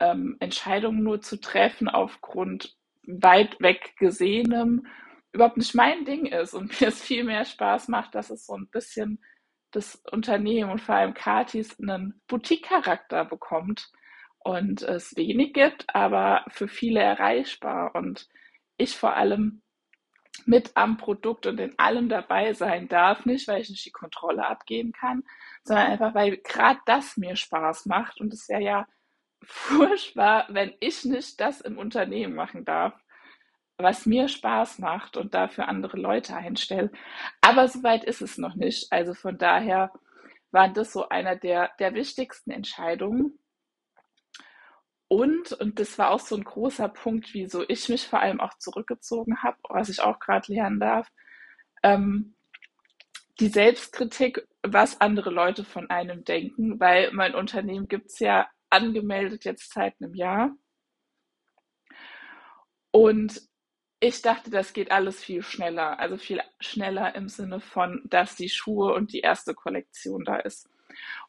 ähm, 0.00 0.36
Entscheidungen 0.40 1.04
nur 1.04 1.20
zu 1.20 1.40
treffen 1.40 1.88
aufgrund 1.88 2.77
weit 3.08 3.60
weg 3.60 3.94
gesehenem 3.98 4.86
überhaupt 5.32 5.56
nicht 5.56 5.74
mein 5.74 6.04
Ding 6.04 6.26
ist 6.26 6.54
und 6.54 6.68
mir 6.80 6.88
es 6.88 7.02
viel 7.02 7.24
mehr 7.24 7.44
Spaß 7.44 7.88
macht, 7.88 8.14
dass 8.14 8.30
es 8.30 8.46
so 8.46 8.54
ein 8.54 8.68
bisschen 8.68 9.22
das 9.70 9.96
Unternehmen 10.10 10.70
und 10.70 10.80
vor 10.80 10.94
allem 10.94 11.14
Katis 11.14 11.78
einen 11.78 12.20
Boutique-Charakter 12.26 13.24
bekommt 13.24 13.90
und 14.38 14.82
es 14.82 15.14
wenig 15.16 15.52
gibt, 15.52 15.94
aber 15.94 16.44
für 16.48 16.68
viele 16.68 17.00
erreichbar 17.00 17.94
und 17.94 18.28
ich 18.78 18.96
vor 18.96 19.14
allem 19.14 19.62
mit 20.46 20.72
am 20.76 20.96
Produkt 20.96 21.46
und 21.46 21.60
in 21.60 21.78
allem 21.78 22.08
dabei 22.08 22.54
sein 22.54 22.88
darf, 22.88 23.26
nicht 23.26 23.48
weil 23.48 23.60
ich 23.60 23.68
nicht 23.68 23.84
die 23.84 23.90
Kontrolle 23.90 24.46
abgeben 24.46 24.92
kann, 24.92 25.24
sondern 25.64 25.88
einfach 25.88 26.14
weil 26.14 26.38
gerade 26.38 26.80
das 26.86 27.16
mir 27.16 27.36
Spaß 27.36 27.86
macht 27.86 28.20
und 28.20 28.32
es 28.32 28.48
wäre 28.48 28.62
ja 28.62 28.86
furchtbar, 29.42 30.46
wenn 30.48 30.74
ich 30.80 31.04
nicht 31.04 31.40
das 31.40 31.60
im 31.60 31.78
Unternehmen 31.78 32.34
machen 32.34 32.64
darf, 32.64 32.94
was 33.78 34.06
mir 34.06 34.28
Spaß 34.28 34.80
macht 34.80 35.16
und 35.16 35.34
dafür 35.34 35.68
andere 35.68 35.96
Leute 35.96 36.34
einstelle. 36.34 36.90
Aber 37.40 37.68
soweit 37.68 38.04
ist 38.04 38.20
es 38.22 38.36
noch 38.36 38.56
nicht. 38.56 38.92
Also 38.92 39.14
von 39.14 39.38
daher 39.38 39.92
war 40.50 40.68
das 40.68 40.92
so 40.92 41.08
einer 41.08 41.36
der, 41.36 41.70
der 41.78 41.94
wichtigsten 41.94 42.50
Entscheidungen. 42.50 43.38
Und, 45.06 45.52
und 45.52 45.78
das 45.78 45.98
war 45.98 46.10
auch 46.10 46.20
so 46.20 46.36
ein 46.36 46.44
großer 46.44 46.88
Punkt, 46.88 47.32
wieso 47.32 47.64
ich 47.66 47.88
mich 47.88 48.06
vor 48.06 48.20
allem 48.20 48.40
auch 48.40 48.58
zurückgezogen 48.58 49.42
habe, 49.42 49.56
was 49.68 49.88
ich 49.88 50.00
auch 50.00 50.18
gerade 50.18 50.52
lernen 50.52 50.80
darf, 50.80 51.08
ähm, 51.82 52.34
die 53.40 53.48
Selbstkritik, 53.48 54.46
was 54.62 55.00
andere 55.00 55.30
Leute 55.30 55.64
von 55.64 55.88
einem 55.88 56.24
denken, 56.24 56.80
weil 56.80 57.12
mein 57.12 57.34
Unternehmen 57.34 57.88
gibt 57.88 58.10
es 58.10 58.18
ja 58.18 58.48
angemeldet 58.70 59.44
jetzt 59.44 59.72
seit 59.72 59.94
einem 60.00 60.14
Jahr. 60.14 60.56
Und 62.90 63.42
ich 64.00 64.22
dachte, 64.22 64.50
das 64.50 64.72
geht 64.72 64.90
alles 64.90 65.22
viel 65.22 65.42
schneller. 65.42 65.98
Also 65.98 66.16
viel 66.16 66.40
schneller 66.60 67.14
im 67.14 67.28
Sinne 67.28 67.60
von, 67.60 68.02
dass 68.04 68.36
die 68.36 68.48
Schuhe 68.48 68.94
und 68.94 69.12
die 69.12 69.20
erste 69.20 69.54
Kollektion 69.54 70.24
da 70.24 70.36
ist. 70.36 70.68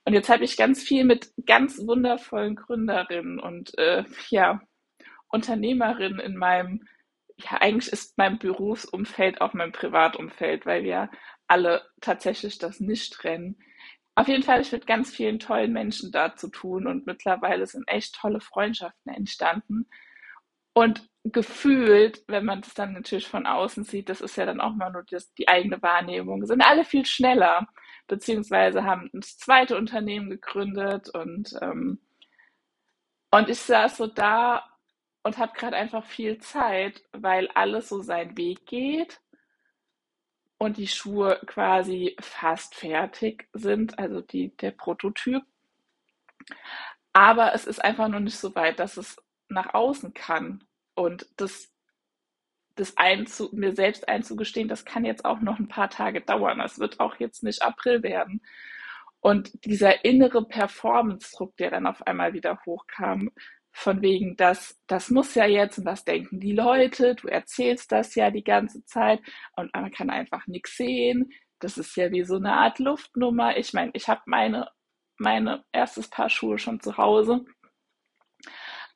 Und 0.06 0.14
jetzt 0.14 0.30
habe 0.30 0.44
ich 0.44 0.58
ganz 0.58 0.82
viel 0.84 1.04
mit 1.04 1.32
ganz 1.46 1.80
wundervollen 1.86 2.56
Gründerinnen 2.56 3.40
und 3.40 3.78
äh, 3.78 4.04
ja, 4.30 4.62
Unternehmerinnen 5.28 6.20
in 6.20 6.38
meinem, 6.38 6.88
ja, 7.38 7.58
eigentlich 7.62 7.92
ist 7.92 8.18
mein 8.18 8.40
Berufsumfeld 8.40 9.42
auch 9.42 9.54
mein 9.54 9.72
Privatumfeld, 9.72 10.66
weil 10.66 10.84
wir 10.84 11.10
alle 11.48 11.86
tatsächlich 12.02 12.58
das 12.58 12.80
nicht 12.80 13.14
trennen. 13.14 13.58
Auf 14.20 14.28
jeden 14.28 14.44
Fall 14.44 14.60
ich 14.60 14.74
mit 14.74 14.86
ganz 14.86 15.12
vielen 15.16 15.40
tollen 15.40 15.72
Menschen 15.72 16.12
da 16.12 16.36
zu 16.36 16.50
tun 16.50 16.88
und 16.88 17.08
mittlerweile 17.08 17.66
sind 17.66 17.88
echt 17.88 18.16
tolle 18.16 18.42
Freundschaften 18.42 19.14
entstanden. 19.14 19.88
Und 20.74 21.10
gefühlt, 21.24 22.24
wenn 22.28 22.44
man 22.44 22.60
das 22.60 22.74
dann 22.74 22.92
natürlich 22.92 23.30
von 23.30 23.46
außen 23.46 23.86
sieht, 23.86 24.10
das 24.10 24.20
ist 24.20 24.36
ja 24.36 24.46
dann 24.46 24.60
auch 24.60 24.74
mal 24.76 24.92
nur 24.92 25.06
das, 25.10 25.34
die 25.36 25.48
eigene 25.48 25.82
Wahrnehmung, 25.82 26.46
sind 26.46 26.62
alle 26.62 26.84
viel 26.84 27.06
schneller, 27.06 27.70
beziehungsweise 28.08 28.84
haben 28.84 29.10
das 29.14 29.38
zweite 29.38 29.78
Unternehmen 29.78 30.30
gegründet 30.30 31.08
und, 31.16 31.58
ähm, 31.62 32.02
und 33.32 33.48
ich 33.50 33.60
saß 33.62 33.96
so 33.96 34.08
da 34.08 34.70
und 35.24 35.38
habe 35.38 35.54
gerade 35.56 35.78
einfach 35.78 36.04
viel 36.06 36.40
Zeit, 36.40 37.04
weil 37.14 37.48
alles 37.54 37.88
so 37.88 38.02
seinen 38.02 38.36
Weg 38.38 38.66
geht 38.66 39.22
und 40.60 40.78
die 40.78 40.88
Schuhe 40.88 41.40
quasi 41.48 42.16
fast 42.20 42.76
fertig 42.76 43.48
sind, 43.54 43.98
also 43.98 44.22
die, 44.22 44.56
der 44.58 44.72
Prototyp. 44.72 45.42
Aber 47.14 47.54
es 47.54 47.66
ist 47.66 47.84
einfach 47.84 48.10
noch 48.10 48.20
nicht 48.20 48.38
so 48.38 48.54
weit, 48.56 48.80
dass 48.80 48.98
es 48.98 49.18
nach 49.48 49.74
außen 49.74 50.14
kann. 50.14 50.64
Und 50.96 51.28
das, 51.38 51.72
das 52.76 52.98
einzu, 52.98 53.50
mir 53.54 53.74
selbst 53.74 54.08
einzugestehen, 54.10 54.68
das 54.68 54.86
kann 54.86 55.06
jetzt 55.06 55.26
auch 55.26 55.40
noch 55.40 55.60
ein 55.60 55.70
paar 55.70 55.90
Tage 55.90 56.22
dauern. 56.22 56.60
Es 56.60 56.78
wird 56.78 57.00
auch 57.00 57.16
jetzt 57.20 57.42
nicht 57.42 57.62
April 57.62 58.04
werden. 58.04 58.42
Und 59.22 59.66
dieser 59.66 60.04
innere 60.04 60.46
Performance-Druck, 60.46 61.56
der 61.58 61.72
dann 61.72 61.88
auf 61.88 62.06
einmal 62.06 62.34
wieder 62.34 62.60
hochkam, 62.66 63.32
von 63.80 64.02
wegen, 64.02 64.36
das, 64.38 64.80
das 64.88 65.10
muss 65.10 65.36
ja 65.36 65.46
jetzt 65.46 65.80
und 65.80 65.86
was 65.86 66.06
denken 66.06 66.40
die 66.40 66.54
Leute, 66.54 67.16
du 67.16 67.28
erzählst 67.28 67.92
das 67.92 68.16
ja 68.16 68.32
die 68.32 68.44
ganze 68.44 68.84
Zeit 68.86 69.22
und 69.56 69.74
man 69.74 69.92
kann 69.92 70.10
einfach 70.10 70.48
nichts 70.48 70.76
sehen. 70.78 71.32
Das 71.60 71.78
ist 71.78 71.96
ja 71.96 72.12
wie 72.12 72.24
so 72.24 72.36
eine 72.36 72.54
Art 72.54 72.80
Luftnummer. 72.80 73.58
Ich 73.58 73.74
meine, 73.74 73.92
ich 73.94 74.08
habe 74.08 74.22
meine, 74.26 74.70
meine 75.18 75.64
erstes 75.72 76.10
Paar 76.10 76.30
Schuhe 76.30 76.58
schon 76.58 76.80
zu 76.80 76.98
Hause 76.98 77.46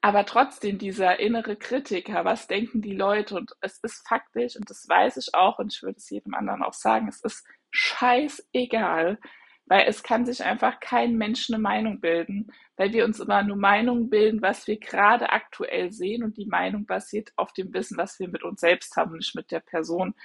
aber 0.04 0.26
trotzdem 0.26 0.78
dieser 0.80 1.18
innere 1.22 1.56
Kritiker, 1.56 2.26
was 2.26 2.48
denken 2.48 2.82
die 2.82 2.94
Leute? 2.94 3.36
Und 3.38 3.54
es 3.62 3.80
ist 3.84 4.06
faktisch, 4.06 4.58
und 4.58 4.70
das 4.70 4.86
weiß 4.86 5.16
ich 5.16 5.34
auch, 5.34 5.60
und 5.60 5.74
ich 5.74 5.82
würde 5.82 5.96
es 5.96 6.10
jedem 6.10 6.34
anderen 6.34 6.62
auch 6.62 6.74
sagen, 6.74 7.08
es 7.08 7.22
ist 7.22 7.48
scheißegal, 7.72 9.18
weil 9.66 9.86
es 9.88 10.04
kann 10.04 10.26
sich 10.26 10.44
einfach 10.44 10.80
kein 10.80 11.16
Mensch 11.18 11.50
eine 11.50 11.60
Meinung 11.60 12.00
bilden, 12.00 12.52
weil 12.76 12.92
wir 12.94 13.06
uns 13.06 13.20
immer 13.20 13.44
nur 13.44 13.56
Meinungen 13.58 14.10
bilden, 14.10 14.42
was 14.42 14.68
wir 14.68 14.80
gerade 14.80 15.30
aktuell 15.32 15.92
sehen 15.92 16.24
und 16.24 16.38
die 16.38 16.46
Meinung 16.46 16.86
basiert 16.86 17.32
auf 17.38 17.54
dem 17.54 17.74
Wissen, 17.74 17.98
was 17.98 18.20
wir 18.20 18.28
mit 18.28 18.44
uns 18.44 18.62
selbst 18.62 18.96
haben, 18.98 19.16
nicht 19.18 19.36
mit 19.36 19.52
der 19.52 19.62
Person. 19.62 20.16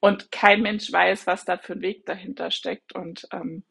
Und 0.00 0.30
kein 0.30 0.62
Mensch 0.62 0.92
weiß, 0.92 1.26
was 1.26 1.44
da 1.44 1.58
für 1.58 1.72
ein 1.74 1.82
Weg 1.82 2.06
dahinter 2.06 2.50
steckt 2.50 2.94
und, 2.94 3.26
ähm, 3.32 3.64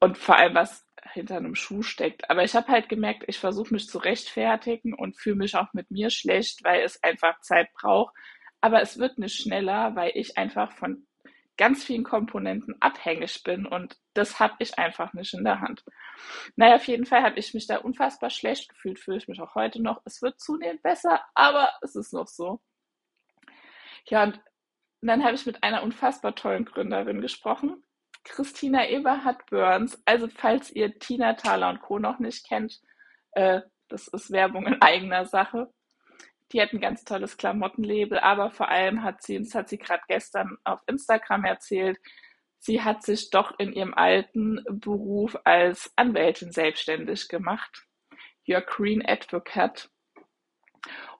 und 0.00 0.18
vor 0.18 0.36
allem, 0.36 0.54
was 0.54 0.86
hinter 1.12 1.36
einem 1.36 1.54
Schuh 1.54 1.82
steckt. 1.82 2.30
Aber 2.30 2.44
ich 2.44 2.54
habe 2.54 2.68
halt 2.68 2.88
gemerkt, 2.88 3.24
ich 3.26 3.38
versuche 3.38 3.74
mich 3.74 3.88
zu 3.88 3.98
rechtfertigen 3.98 4.94
und 4.94 5.16
fühle 5.16 5.36
mich 5.36 5.56
auch 5.56 5.72
mit 5.74 5.90
mir 5.90 6.10
schlecht, 6.10 6.64
weil 6.64 6.82
es 6.82 7.02
einfach 7.02 7.40
Zeit 7.40 7.72
braucht. 7.74 8.14
Aber 8.60 8.80
es 8.82 8.98
wird 8.98 9.18
nicht 9.18 9.36
schneller, 9.40 9.94
weil 9.96 10.12
ich 10.14 10.38
einfach 10.38 10.72
von 10.72 11.06
ganz 11.56 11.84
vielen 11.84 12.04
Komponenten 12.04 12.74
abhängig 12.80 13.42
bin 13.42 13.66
und 13.66 13.96
das 14.14 14.40
habe 14.40 14.54
ich 14.58 14.78
einfach 14.78 15.12
nicht 15.12 15.34
in 15.34 15.44
der 15.44 15.60
Hand. 15.60 15.84
Naja, 16.56 16.76
auf 16.76 16.86
jeden 16.86 17.06
Fall 17.06 17.22
habe 17.22 17.38
ich 17.38 17.54
mich 17.54 17.66
da 17.66 17.78
unfassbar 17.78 18.30
schlecht 18.30 18.68
gefühlt, 18.68 18.98
fühle 18.98 19.18
ich 19.18 19.28
mich 19.28 19.40
auch 19.40 19.54
heute 19.54 19.82
noch. 19.82 20.00
Es 20.04 20.22
wird 20.22 20.40
zunehmend 20.40 20.82
besser, 20.82 21.20
aber 21.34 21.70
es 21.82 21.94
ist 21.94 22.12
noch 22.12 22.28
so. 22.28 22.60
Ja, 24.06 24.24
und 24.24 24.40
dann 25.02 25.24
habe 25.24 25.34
ich 25.34 25.46
mit 25.46 25.62
einer 25.62 25.82
unfassbar 25.82 26.34
tollen 26.34 26.64
Gründerin 26.64 27.20
gesprochen, 27.20 27.82
Christina 28.24 28.88
Eberhard 28.88 29.46
Burns. 29.46 30.00
Also 30.04 30.28
falls 30.28 30.70
ihr 30.70 30.98
Tina 30.98 31.34
Thaler 31.34 31.70
und 31.70 31.80
Co. 31.80 31.98
noch 31.98 32.18
nicht 32.18 32.46
kennt, 32.46 32.80
äh, 33.32 33.62
das 33.88 34.08
ist 34.08 34.30
Werbung 34.30 34.66
in 34.66 34.80
eigener 34.80 35.26
Sache. 35.26 35.72
Die 36.52 36.60
hat 36.60 36.72
ein 36.72 36.80
ganz 36.80 37.04
tolles 37.04 37.36
Klamottenlabel, 37.36 38.18
aber 38.18 38.50
vor 38.50 38.68
allem 38.68 39.02
hat 39.02 39.22
sie, 39.22 39.38
das 39.38 39.54
hat 39.54 39.68
sie 39.68 39.78
gerade 39.78 40.02
gestern 40.08 40.58
auf 40.64 40.80
Instagram 40.86 41.44
erzählt, 41.44 41.98
sie 42.58 42.82
hat 42.82 43.02
sich 43.02 43.30
doch 43.30 43.58
in 43.58 43.72
ihrem 43.72 43.94
alten 43.94 44.62
Beruf 44.68 45.36
als 45.44 45.92
Anwältin 45.96 46.52
selbstständig 46.52 47.28
gemacht. 47.28 47.86
Your 48.46 48.60
Green 48.60 49.02
Advocate 49.06 49.88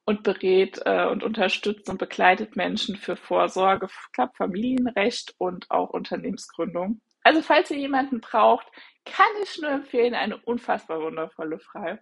und 0.05 0.23
berät 0.25 0.81
äh, 0.85 1.07
und 1.07 1.23
unterstützt 1.23 1.89
und 1.89 1.99
begleitet 1.99 2.57
Menschen 2.57 2.97
für 2.97 3.17
Vorsorge, 3.17 3.89
glaube 4.12 4.33
Familienrecht 4.37 5.35
und 5.39 5.71
auch 5.71 5.91
Unternehmensgründung. 5.91 7.01
Also 7.23 7.41
falls 7.41 7.71
ihr 7.71 7.79
jemanden 7.79 8.21
braucht, 8.21 8.67
kann 9.05 9.27
ich 9.43 9.61
nur 9.61 9.71
empfehlen, 9.71 10.15
eine 10.15 10.39
unfassbar 10.39 11.01
wundervolle 11.01 11.61
Frau. 11.61 11.97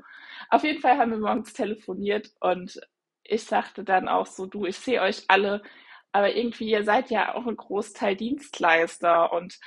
Auf 0.49 0.65
jeden 0.65 0.81
Fall 0.81 0.97
haben 0.97 1.11
wir 1.11 1.19
morgens 1.19 1.53
telefoniert 1.53 2.31
und 2.41 2.81
ich 3.31 3.45
sagte 3.45 3.85
dann 3.85 4.09
auch 4.09 4.27
so, 4.27 4.47
du, 4.47 4.67
ich 4.67 4.77
sehe 4.79 5.01
euch 5.03 5.25
alle, 5.29 5.63
aber 6.13 6.35
irgendwie, 6.35 6.71
ihr 6.71 6.85
seid 6.85 7.11
ja 7.11 7.35
auch 7.35 7.47
ein 7.47 7.57
Großteil 7.57 8.17
Dienstleister 8.17 9.33
und, 9.33 9.59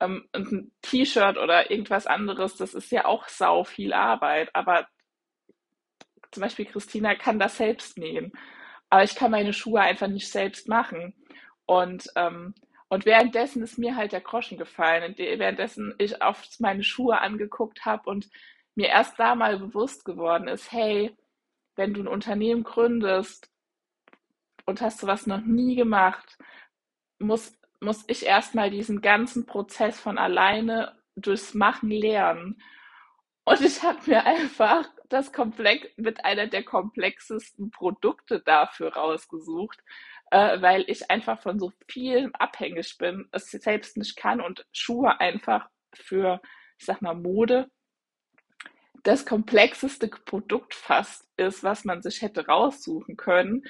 ähm, 0.00 0.28
ein 0.32 0.72
T-Shirt 0.82 1.38
oder 1.38 1.70
irgendwas 1.70 2.06
anderes, 2.06 2.56
das 2.56 2.74
ist 2.74 2.90
ja 2.92 3.04
auch 3.06 3.28
sau 3.28 3.64
viel 3.64 3.92
Arbeit, 3.92 4.50
aber 4.54 4.88
zum 6.32 6.42
Beispiel 6.42 6.64
Christina 6.66 7.14
kann 7.14 7.38
das 7.38 7.56
selbst 7.58 7.98
nähen, 7.98 8.32
aber 8.90 9.04
ich 9.04 9.14
kann 9.14 9.30
meine 9.30 9.52
Schuhe 9.52 9.80
einfach 9.80 10.08
nicht 10.08 10.30
selbst 10.30 10.68
machen. 10.68 11.14
Und, 11.66 12.08
ähm, 12.16 12.54
und 12.88 13.06
währenddessen 13.06 13.62
ist 13.62 13.78
mir 13.78 13.96
halt 13.96 14.12
der 14.12 14.20
Groschen 14.20 14.58
gefallen, 14.58 15.14
währenddessen 15.16 15.94
ich 15.98 16.20
auf 16.22 16.42
meine 16.58 16.82
Schuhe 16.84 17.20
angeguckt 17.20 17.84
habe 17.86 18.10
und 18.10 18.28
mir 18.74 18.88
erst 18.88 19.18
da 19.18 19.34
mal 19.34 19.58
bewusst 19.58 20.04
geworden 20.04 20.48
ist, 20.48 20.72
hey, 20.72 21.16
wenn 21.76 21.94
du 21.94 22.02
ein 22.02 22.08
Unternehmen 22.08 22.64
gründest 22.64 23.50
und 24.66 24.80
hast 24.80 25.00
sowas 25.00 25.26
noch 25.26 25.40
nie 25.40 25.74
gemacht, 25.74 26.38
muss, 27.18 27.58
muss 27.80 28.04
ich 28.08 28.26
erstmal 28.26 28.70
diesen 28.70 29.00
ganzen 29.00 29.46
Prozess 29.46 29.98
von 29.98 30.18
alleine 30.18 30.96
durchs 31.16 31.54
Machen 31.54 31.90
lernen. 31.90 32.60
Und 33.44 33.60
ich 33.60 33.82
habe 33.82 33.98
mir 34.06 34.24
einfach 34.24 34.88
das 35.08 35.32
Komplex 35.32 35.88
mit 35.96 36.24
einer 36.24 36.46
der 36.46 36.64
komplexesten 36.64 37.70
Produkte 37.70 38.40
dafür 38.40 38.94
rausgesucht, 38.94 39.82
äh, 40.30 40.60
weil 40.62 40.84
ich 40.86 41.10
einfach 41.10 41.40
von 41.42 41.58
so 41.58 41.72
vielen 41.88 42.34
abhängig 42.34 42.96
bin, 42.98 43.28
es 43.32 43.50
selbst 43.50 43.96
nicht 43.96 44.16
kann 44.16 44.40
und 44.40 44.66
Schuhe 44.72 45.20
einfach 45.20 45.68
für, 45.92 46.40
ich 46.78 46.86
sag 46.86 47.02
mal, 47.02 47.14
Mode 47.14 47.70
das 49.02 49.26
komplexeste 49.26 50.08
Produkt 50.08 50.74
fast 50.74 51.28
ist, 51.36 51.62
was 51.62 51.84
man 51.84 52.02
sich 52.02 52.22
hätte 52.22 52.46
raussuchen 52.46 53.16
können. 53.16 53.64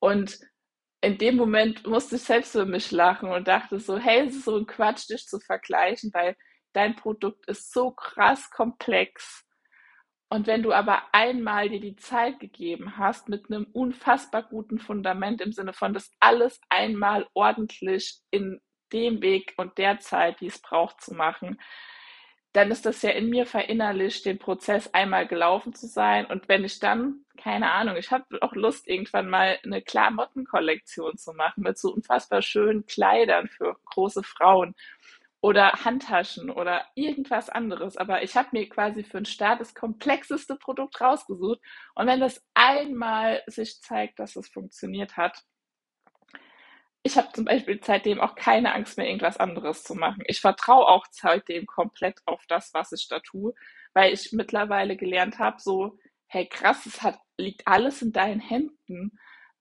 Und 0.00 0.38
in 1.00 1.18
dem 1.18 1.36
Moment 1.36 1.86
musste 1.86 2.16
ich 2.16 2.22
selbst 2.22 2.52
für 2.52 2.66
mich 2.66 2.90
lachen 2.90 3.30
und 3.30 3.48
dachte 3.48 3.78
so, 3.80 3.98
hey, 3.98 4.26
es 4.26 4.36
ist 4.36 4.44
so 4.44 4.56
ein 4.56 4.66
Quatsch, 4.66 5.08
dich 5.08 5.26
zu 5.26 5.38
vergleichen, 5.40 6.10
weil 6.12 6.36
dein 6.72 6.96
Produkt 6.96 7.48
ist 7.48 7.72
so 7.72 7.90
krass 7.92 8.50
komplex. 8.50 9.44
Und 10.30 10.46
wenn 10.46 10.62
du 10.62 10.72
aber 10.72 11.02
einmal 11.12 11.70
dir 11.70 11.80
die 11.80 11.96
Zeit 11.96 12.38
gegeben 12.38 12.98
hast, 12.98 13.28
mit 13.28 13.50
einem 13.50 13.64
unfassbar 13.72 14.42
guten 14.42 14.78
Fundament 14.78 15.40
im 15.40 15.52
Sinne 15.52 15.72
von 15.72 15.94
das 15.94 16.10
alles 16.20 16.60
einmal 16.68 17.26
ordentlich 17.32 18.20
in 18.30 18.60
dem 18.92 19.22
Weg 19.22 19.54
und 19.56 19.78
der 19.78 20.00
Zeit, 20.00 20.40
die 20.40 20.46
es 20.46 20.60
braucht, 20.60 21.00
zu 21.00 21.14
machen, 21.14 21.58
dann 22.58 22.72
ist 22.72 22.84
das 22.86 23.02
ja 23.02 23.10
in 23.10 23.30
mir 23.30 23.46
verinnerlicht, 23.46 24.26
den 24.26 24.38
Prozess 24.38 24.92
einmal 24.92 25.28
gelaufen 25.28 25.74
zu 25.74 25.86
sein. 25.86 26.26
Und 26.26 26.48
wenn 26.48 26.64
ich 26.64 26.80
dann, 26.80 27.24
keine 27.36 27.70
Ahnung, 27.70 27.96
ich 27.96 28.10
habe 28.10 28.24
auch 28.42 28.52
Lust, 28.54 28.88
irgendwann 28.88 29.30
mal 29.30 29.60
eine 29.62 29.80
Klamottenkollektion 29.80 31.16
zu 31.16 31.34
machen 31.34 31.62
mit 31.62 31.78
so 31.78 31.94
unfassbar 31.94 32.42
schönen 32.42 32.84
Kleidern 32.86 33.46
für 33.48 33.76
große 33.84 34.24
Frauen 34.24 34.74
oder 35.40 35.70
Handtaschen 35.84 36.50
oder 36.50 36.84
irgendwas 36.96 37.48
anderes. 37.48 37.96
Aber 37.96 38.24
ich 38.24 38.36
habe 38.36 38.48
mir 38.50 38.68
quasi 38.68 39.04
für 39.04 39.18
den 39.18 39.26
Start 39.26 39.60
das 39.60 39.72
komplexeste 39.72 40.56
Produkt 40.56 41.00
rausgesucht. 41.00 41.60
Und 41.94 42.08
wenn 42.08 42.18
das 42.18 42.44
einmal 42.54 43.40
sich 43.46 43.80
zeigt, 43.82 44.18
dass 44.18 44.34
es 44.34 44.48
funktioniert 44.48 45.16
hat, 45.16 45.44
ich 47.08 47.16
habe 47.16 47.32
zum 47.32 47.46
Beispiel 47.46 47.80
seitdem 47.82 48.20
auch 48.20 48.34
keine 48.34 48.74
Angst 48.74 48.98
mehr, 48.98 49.06
irgendwas 49.06 49.38
anderes 49.38 49.82
zu 49.82 49.94
machen. 49.94 50.22
Ich 50.26 50.42
vertraue 50.42 50.86
auch 50.86 51.06
seitdem 51.10 51.64
komplett 51.64 52.20
auf 52.26 52.44
das, 52.48 52.74
was 52.74 52.92
ich 52.92 53.08
da 53.08 53.20
tue, 53.20 53.54
weil 53.94 54.12
ich 54.12 54.32
mittlerweile 54.32 54.94
gelernt 54.94 55.38
habe, 55.38 55.58
so, 55.58 55.98
hey 56.26 56.46
krass, 56.46 56.84
es 56.84 57.02
hat, 57.02 57.18
liegt 57.38 57.66
alles 57.66 58.02
in 58.02 58.12
deinen 58.12 58.40
Händen, 58.40 59.18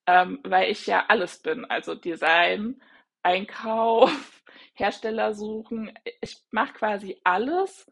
ähm, 0.07 0.41
weil 0.43 0.69
ich 0.69 0.87
ja 0.87 1.05
alles 1.07 1.41
bin. 1.41 1.63
Also 1.63 1.95
Design, 1.95 2.81
Einkauf, 3.23 4.11
Hersteller 4.73 5.33
suchen. 5.33 5.97
Ich 6.19 6.37
mache 6.51 6.73
quasi 6.73 7.17
alles, 7.23 7.89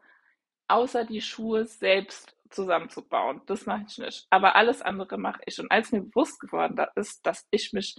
außer 0.68 1.04
die 1.06 1.22
Schuhe 1.22 1.64
selbst 1.64 2.36
zusammenzubauen. 2.50 3.40
Das 3.46 3.64
mache 3.64 3.86
ich 3.88 3.96
nicht. 3.96 4.26
Aber 4.28 4.54
alles 4.54 4.82
andere 4.82 5.16
mache 5.16 5.40
ich. 5.46 5.58
Und 5.58 5.70
als 5.70 5.92
mir 5.92 6.02
bewusst 6.02 6.40
geworden 6.40 6.86
ist, 6.94 7.24
dass 7.24 7.46
ich 7.50 7.72
mich 7.72 7.96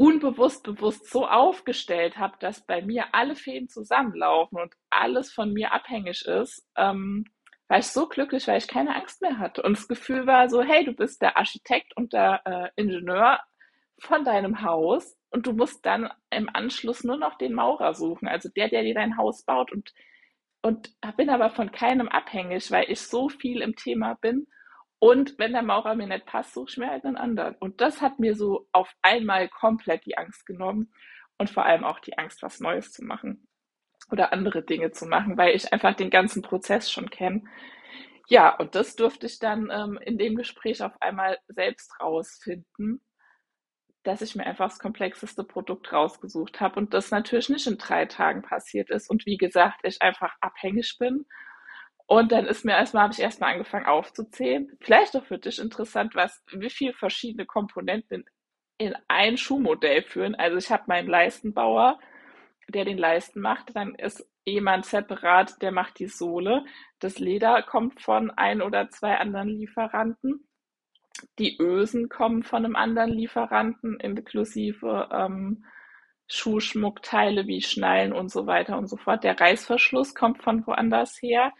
unbewusst 0.00 0.62
bewusst 0.62 1.10
so 1.10 1.28
aufgestellt 1.28 2.16
habe, 2.16 2.34
dass 2.40 2.64
bei 2.64 2.80
mir 2.80 3.14
alle 3.14 3.36
Fäden 3.36 3.68
zusammenlaufen 3.68 4.58
und 4.58 4.74
alles 4.88 5.30
von 5.30 5.52
mir 5.52 5.74
abhängig 5.74 6.24
ist, 6.24 6.66
ähm, 6.74 7.26
war 7.68 7.80
ich 7.80 7.86
so 7.88 8.08
glücklich, 8.08 8.48
weil 8.48 8.56
ich 8.56 8.66
keine 8.66 8.96
Angst 8.96 9.20
mehr 9.20 9.38
hatte. 9.38 9.62
Und 9.62 9.76
das 9.76 9.88
Gefühl 9.88 10.26
war 10.26 10.48
so, 10.48 10.62
hey, 10.62 10.86
du 10.86 10.94
bist 10.94 11.20
der 11.20 11.36
Architekt 11.36 11.94
und 11.98 12.14
der 12.14 12.40
äh, 12.46 12.80
Ingenieur 12.80 13.40
von 13.98 14.24
deinem 14.24 14.62
Haus 14.62 15.18
und 15.28 15.46
du 15.46 15.52
musst 15.52 15.84
dann 15.84 16.10
im 16.30 16.48
Anschluss 16.50 17.04
nur 17.04 17.18
noch 17.18 17.36
den 17.36 17.52
Maurer 17.52 17.92
suchen, 17.92 18.26
also 18.26 18.48
der, 18.48 18.70
der 18.70 18.82
dir 18.82 18.94
dein 18.94 19.18
Haus 19.18 19.44
baut 19.44 19.70
und 19.70 19.92
und 20.62 20.94
bin 21.16 21.30
aber 21.30 21.50
von 21.50 21.72
keinem 21.72 22.08
abhängig, 22.08 22.70
weil 22.70 22.90
ich 22.90 23.00
so 23.00 23.28
viel 23.30 23.62
im 23.62 23.76
Thema 23.76 24.14
bin. 24.14 24.46
Und 25.00 25.38
wenn 25.38 25.52
der 25.52 25.62
Maurer 25.62 25.96
mir 25.96 26.06
nicht 26.06 26.26
passt, 26.26 26.54
suche 26.54 26.70
ich 26.70 26.76
mir 26.78 26.90
halt 26.90 27.04
einen 27.04 27.16
anderen. 27.16 27.56
Und 27.56 27.80
das 27.80 28.02
hat 28.02 28.20
mir 28.20 28.36
so 28.36 28.68
auf 28.72 28.94
einmal 29.02 29.48
komplett 29.48 30.06
die 30.06 30.18
Angst 30.18 30.46
genommen 30.46 30.92
und 31.38 31.50
vor 31.50 31.64
allem 31.64 31.84
auch 31.84 32.00
die 32.00 32.18
Angst, 32.18 32.42
was 32.42 32.60
Neues 32.60 32.92
zu 32.92 33.04
machen 33.04 33.48
oder 34.12 34.32
andere 34.32 34.62
Dinge 34.62 34.92
zu 34.92 35.06
machen, 35.06 35.38
weil 35.38 35.56
ich 35.56 35.72
einfach 35.72 35.94
den 35.94 36.10
ganzen 36.10 36.42
Prozess 36.42 36.90
schon 36.90 37.10
kenne. 37.10 37.44
Ja, 38.28 38.56
und 38.56 38.74
das 38.76 38.96
durfte 38.96 39.26
ich 39.26 39.40
dann 39.40 39.70
ähm, 39.72 39.98
in 40.04 40.18
dem 40.18 40.36
Gespräch 40.36 40.82
auf 40.82 40.92
einmal 41.02 41.38
selbst 41.48 41.98
rausfinden 42.00 43.02
dass 44.02 44.22
ich 44.22 44.34
mir 44.34 44.46
einfach 44.46 44.68
das 44.68 44.78
komplexeste 44.78 45.44
Produkt 45.44 45.92
rausgesucht 45.92 46.60
habe 46.60 46.80
und 46.80 46.94
das 46.94 47.10
natürlich 47.10 47.48
nicht 47.50 47.66
in 47.66 47.76
drei 47.78 48.06
Tagen 48.06 48.42
passiert 48.42 48.90
ist 48.90 49.10
und 49.10 49.26
wie 49.26 49.36
gesagt, 49.36 49.80
ich 49.82 50.00
einfach 50.00 50.34
abhängig 50.40 50.96
bin. 50.98 51.26
Und 52.10 52.32
dann 52.32 52.46
ist 52.46 52.64
mir 52.64 52.72
erstmal, 52.72 53.04
habe 53.04 53.12
ich 53.12 53.20
erstmal 53.20 53.52
angefangen 53.52 53.86
aufzuzählen. 53.86 54.76
Vielleicht 54.80 55.16
auch 55.16 55.24
für 55.24 55.38
dich 55.38 55.60
interessant, 55.60 56.16
was, 56.16 56.42
wie 56.50 56.70
viele 56.70 56.92
verschiedene 56.92 57.46
Komponenten 57.46 58.24
in, 58.78 58.88
in 58.88 58.96
ein 59.06 59.36
Schuhmodell 59.36 60.02
führen. 60.02 60.34
Also 60.34 60.56
ich 60.56 60.70
habe 60.70 60.84
meinen 60.88 61.08
Leistenbauer, 61.08 62.00
der 62.68 62.84
den 62.84 62.98
Leisten 62.98 63.40
macht. 63.40 63.76
Dann 63.76 63.94
ist 63.94 64.28
jemand 64.44 64.86
separat, 64.86 65.62
der 65.62 65.70
macht 65.70 66.00
die 66.00 66.08
Sohle. 66.08 66.64
Das 66.98 67.20
Leder 67.20 67.62
kommt 67.62 68.00
von 68.02 68.32
ein 68.32 68.60
oder 68.60 68.90
zwei 68.90 69.16
anderen 69.16 69.48
Lieferanten 69.48 70.48
die 71.38 71.60
Ösen 71.60 72.08
kommen 72.08 72.42
von 72.42 72.64
einem 72.64 72.76
anderen 72.76 73.10
Lieferanten, 73.10 73.98
inklusive 74.00 75.08
ähm, 75.12 75.64
Schuhschmuckteile 76.28 77.46
wie 77.46 77.62
Schnallen 77.62 78.12
und 78.12 78.30
so 78.30 78.46
weiter 78.46 78.78
und 78.78 78.88
so 78.88 78.96
fort. 78.96 79.24
Der 79.24 79.38
Reißverschluss 79.38 80.14
kommt 80.14 80.42
von 80.42 80.66
woanders 80.66 81.20
her. 81.20 81.52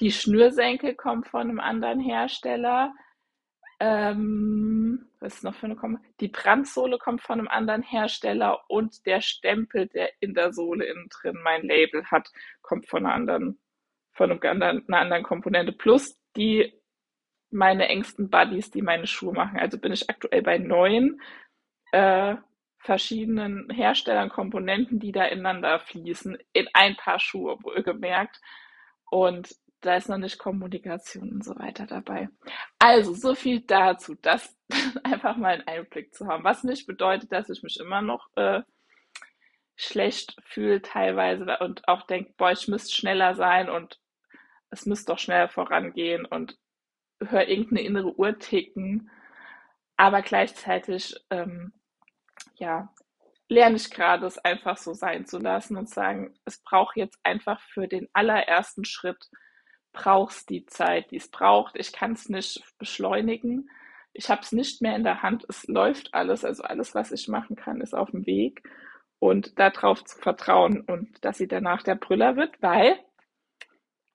Die 0.00 0.10
Schnürsenkel 0.10 0.94
kommen 0.94 1.24
von 1.24 1.42
einem 1.42 1.60
anderen 1.60 2.00
Hersteller. 2.00 2.94
Ähm, 3.80 5.10
was 5.20 5.36
ist 5.36 5.44
noch 5.44 5.54
für 5.54 5.66
eine 5.66 5.76
Kom 5.76 5.98
Die 6.20 6.28
Brandsohle 6.28 6.98
kommt 6.98 7.22
von 7.22 7.38
einem 7.38 7.48
anderen 7.48 7.82
Hersteller 7.82 8.60
und 8.68 9.04
der 9.06 9.20
Stempel, 9.20 9.88
der 9.88 10.10
in 10.20 10.34
der 10.34 10.52
Sohle 10.52 10.84
innen 10.84 11.08
drin 11.08 11.38
mein 11.42 11.62
Label 11.62 12.04
hat, 12.06 12.30
kommt 12.62 12.86
von 12.86 13.04
einer 13.04 13.14
anderen, 13.14 13.58
von 14.12 14.30
anderen, 14.30 14.84
einer 14.88 14.98
anderen 14.98 15.22
Komponente. 15.22 15.72
Plus 15.72 16.16
die 16.36 16.72
meine 17.50 17.88
engsten 17.88 18.30
Buddies, 18.30 18.70
die 18.70 18.82
meine 18.82 19.06
Schuhe 19.06 19.32
machen. 19.32 19.58
Also 19.58 19.78
bin 19.78 19.92
ich 19.92 20.10
aktuell 20.10 20.42
bei 20.42 20.58
neun 20.58 21.20
äh, 21.92 22.36
verschiedenen 22.78 23.70
Herstellern, 23.70 24.28
Komponenten, 24.28 24.98
die 24.98 25.12
da 25.12 25.24
ineinander 25.24 25.78
fließen, 25.78 26.36
in 26.52 26.68
ein 26.74 26.96
paar 26.96 27.18
Schuhe, 27.18 27.56
wohlgemerkt. 27.62 28.40
Und 29.10 29.54
da 29.84 29.96
ist 29.96 30.08
noch 30.08 30.18
nicht 30.18 30.38
Kommunikation 30.38 31.30
und 31.30 31.44
so 31.44 31.58
weiter 31.58 31.86
dabei. 31.86 32.28
Also, 32.78 33.14
so 33.14 33.34
viel 33.34 33.60
dazu, 33.60 34.14
das 34.20 34.56
einfach 35.04 35.36
mal 35.36 35.54
einen 35.54 35.68
Einblick 35.68 36.14
zu 36.14 36.26
haben. 36.26 36.44
Was 36.44 36.64
nicht 36.64 36.86
bedeutet, 36.86 37.32
dass 37.32 37.50
ich 37.50 37.62
mich 37.62 37.78
immer 37.78 38.02
noch 38.02 38.28
äh, 38.36 38.62
schlecht 39.76 40.36
fühle 40.44 40.82
teilweise 40.82 41.58
und 41.58 41.86
auch 41.88 42.02
denke, 42.06 42.32
boah, 42.36 42.52
ich 42.52 42.68
müsste 42.68 42.94
schneller 42.94 43.34
sein 43.34 43.68
und 43.68 44.00
es 44.70 44.86
müsste 44.86 45.12
doch 45.12 45.18
schneller 45.18 45.48
vorangehen 45.48 46.24
und 46.24 46.56
höre 47.20 47.48
irgendeine 47.48 47.82
innere 47.82 48.16
Uhr 48.16 48.38
ticken, 48.38 49.10
aber 49.96 50.22
gleichzeitig, 50.22 51.14
ähm, 51.30 51.72
ja, 52.56 52.92
lerne 53.48 53.76
ich 53.76 53.90
gerade, 53.90 54.26
es 54.26 54.38
einfach 54.38 54.76
so 54.76 54.94
sein 54.94 55.26
zu 55.26 55.38
lassen 55.38 55.76
und 55.76 55.88
sagen, 55.88 56.34
es 56.44 56.62
braucht 56.62 56.96
jetzt 56.96 57.18
einfach 57.22 57.60
für 57.60 57.86
den 57.86 58.08
allerersten 58.12 58.84
Schritt, 58.84 59.28
brauchst 59.94 60.50
die 60.50 60.66
Zeit, 60.66 61.10
die 61.10 61.16
es 61.16 61.28
braucht. 61.28 61.76
Ich 61.76 61.92
kann 61.92 62.12
es 62.12 62.28
nicht 62.28 62.62
beschleunigen. 62.78 63.70
Ich 64.12 64.28
habe 64.28 64.42
es 64.42 64.52
nicht 64.52 64.82
mehr 64.82 64.94
in 64.96 65.04
der 65.04 65.22
Hand. 65.22 65.46
Es 65.48 65.66
läuft 65.66 66.12
alles. 66.12 66.44
Also 66.44 66.64
alles, 66.64 66.94
was 66.94 67.12
ich 67.12 67.28
machen 67.28 67.56
kann, 67.56 67.80
ist 67.80 67.94
auf 67.94 68.10
dem 68.10 68.26
Weg. 68.26 68.62
Und 69.18 69.58
darauf 69.58 70.04
zu 70.04 70.18
vertrauen 70.18 70.82
und 70.82 71.24
dass 71.24 71.38
sie 71.38 71.48
danach 71.48 71.82
der 71.82 71.94
Brüller 71.94 72.36
wird, 72.36 72.60
weil 72.60 72.98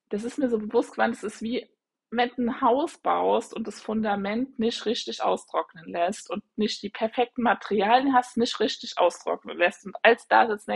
das 0.10 0.24
ist 0.24 0.38
mir 0.38 0.50
so 0.50 0.60
bewusst 0.60 0.92
geworden, 0.92 1.13
es 1.13 1.24
ist 1.24 1.42
wie 1.42 1.68
wenn 2.12 2.30
du 2.36 2.44
ein 2.44 2.62
Haus 2.62 2.98
baust 2.98 3.54
und 3.54 3.68
das 3.68 3.82
Fundament 3.82 4.58
nicht 4.58 4.86
richtig 4.86 5.22
austrocknen 5.24 5.86
lässt 5.86 6.30
und 6.32 6.44
nicht 6.58 6.82
die 6.82 6.89
perfekten 6.89 7.44
Materialien 7.44 8.15
hast, 8.15 8.38
nicht 8.38 8.60
richtig 8.60 8.98
austrocknen 8.98 9.58
lässt 9.58 9.86
und 9.86 9.96
als 10.04 10.28
da 10.28 10.48
sitzt 10.48 10.70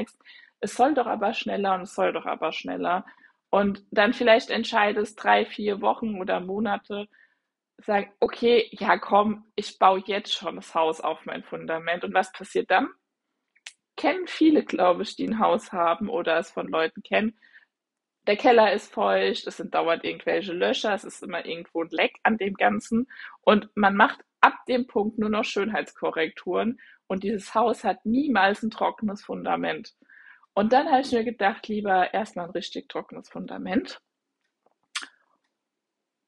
es 0.60 0.76
soll 0.76 0.94
doch 0.94 1.08
aber 1.08 1.34
schneller 1.34 1.76
und 1.76 1.82
es 1.82 1.96
soll 1.96 2.14
doch 2.14 2.26
aber 2.26 2.54
schneller 2.54 3.06
und 3.54 3.84
dann 3.92 4.14
vielleicht 4.14 4.50
entscheidest 4.50 5.24
drei, 5.24 5.46
vier 5.46 5.80
Wochen 5.82 6.20
oder 6.20 6.40
Monate, 6.40 7.08
sagen, 7.78 8.12
okay, 8.20 8.68
ja 8.72 8.98
komm, 8.98 9.46
ich 9.56 9.78
baue 9.78 10.02
jetzt 10.08 10.34
schon 10.34 10.56
das 10.56 10.74
Haus 10.74 11.02
auf 11.02 11.26
mein 11.26 11.44
Fundament 11.44 12.04
und 12.04 12.16
was 12.16 12.32
passiert 12.32 12.72
dann? 12.72 12.90
Kennen 13.96 14.26
viele, 14.28 14.64
glaube 14.64 15.04
ich, 15.04 15.16
die 15.16 15.28
ein 15.28 15.40
Haus 15.40 15.72
haben 15.72 16.10
oder 16.10 16.38
es 16.40 16.52
von 16.52 16.68
Leuten 16.68 17.04
kennen 17.04 17.38
der 18.28 18.38
Keller 18.38 18.72
ist 18.74 18.94
feucht, 18.94 19.48
es 19.48 19.58
sind 19.58 19.74
dauernd 19.74 20.04
irgendwelche 20.04 20.54
Löcher, 20.54 20.94
es 20.94 21.04
ist 21.04 21.24
immer 21.24 21.46
irgendwo 21.46 21.84
ein 21.84 21.90
Leck 21.90 22.20
an 22.24 22.38
dem 22.38 22.54
Ganzen 22.56 23.08
und 23.42 23.70
man 23.76 23.96
macht 23.96 24.22
ab 24.42 24.54
dem 24.68 24.88
Punkt 24.88 25.20
nur 25.20 25.30
noch 25.30 25.44
Schönheitskorrekturen 25.44 26.80
und 27.08 27.24
dieses 27.24 27.54
Haus 27.54 27.84
hat 27.84 28.06
niemals 28.06 28.64
ein 28.64 28.72
trockenes 28.72 29.24
Fundament. 29.24 29.94
Und 30.54 30.72
dann 30.74 30.90
habe 30.90 31.02
ich 31.02 31.12
mir 31.12 31.24
gedacht, 31.24 31.68
lieber 31.68 32.14
erstmal 32.14 32.46
ein 32.46 32.52
richtig 32.52 32.90
trockenes 32.90 33.30
Fundament. 33.30 34.00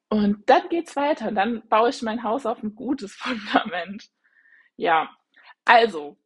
Und 0.08 0.48
dann 0.48 0.68
geht's 0.68 0.96
weiter. 0.96 1.32
Dann 1.32 1.66
baue 1.68 1.90
ich 1.90 2.02
mein 2.02 2.22
Haus 2.22 2.46
auf 2.46 2.62
ein 2.62 2.74
gutes 2.74 3.14
Fundament. 3.16 4.08
Ja, 4.76 5.10
also 5.64 6.18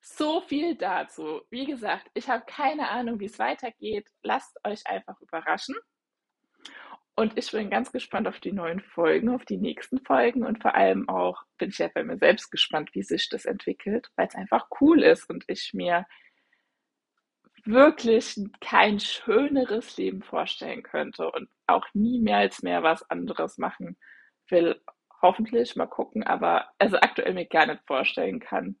so 0.00 0.40
viel 0.40 0.76
dazu. 0.76 1.42
Wie 1.50 1.66
gesagt, 1.66 2.08
ich 2.14 2.28
habe 2.28 2.44
keine 2.46 2.88
Ahnung, 2.88 3.18
wie 3.20 3.26
es 3.26 3.38
weitergeht. 3.38 4.08
Lasst 4.22 4.56
euch 4.64 4.86
einfach 4.86 5.20
überraschen. 5.20 5.74
Und 7.18 7.38
ich 7.38 7.50
bin 7.50 7.70
ganz 7.70 7.92
gespannt 7.92 8.28
auf 8.28 8.40
die 8.40 8.52
neuen 8.52 8.80
Folgen, 8.80 9.30
auf 9.30 9.44
die 9.46 9.56
nächsten 9.56 9.98
Folgen 10.00 10.44
und 10.44 10.60
vor 10.60 10.74
allem 10.74 11.08
auch 11.08 11.42
bin 11.56 11.70
ich 11.70 11.78
ja 11.78 11.88
bei 11.88 12.04
mir 12.04 12.18
selbst 12.18 12.50
gespannt, 12.50 12.90
wie 12.92 13.02
sich 13.02 13.30
das 13.30 13.46
entwickelt, 13.46 14.10
weil 14.16 14.28
es 14.28 14.34
einfach 14.34 14.68
cool 14.82 15.02
ist 15.02 15.30
und 15.30 15.42
ich 15.48 15.72
mir 15.72 16.04
wirklich 17.66 18.36
kein 18.60 19.00
schöneres 19.00 19.96
Leben 19.96 20.22
vorstellen 20.22 20.82
könnte 20.82 21.30
und 21.30 21.48
auch 21.66 21.86
niemals 21.94 22.62
mehr 22.62 22.82
was 22.82 23.08
anderes 23.10 23.58
machen 23.58 23.96
will. 24.48 24.80
Hoffentlich 25.22 25.76
mal 25.76 25.86
gucken, 25.86 26.22
aber 26.22 26.68
also 26.78 26.98
aktuell 26.98 27.34
mir 27.34 27.46
gar 27.46 27.66
nicht 27.66 27.82
vorstellen 27.86 28.40
kann 28.40 28.78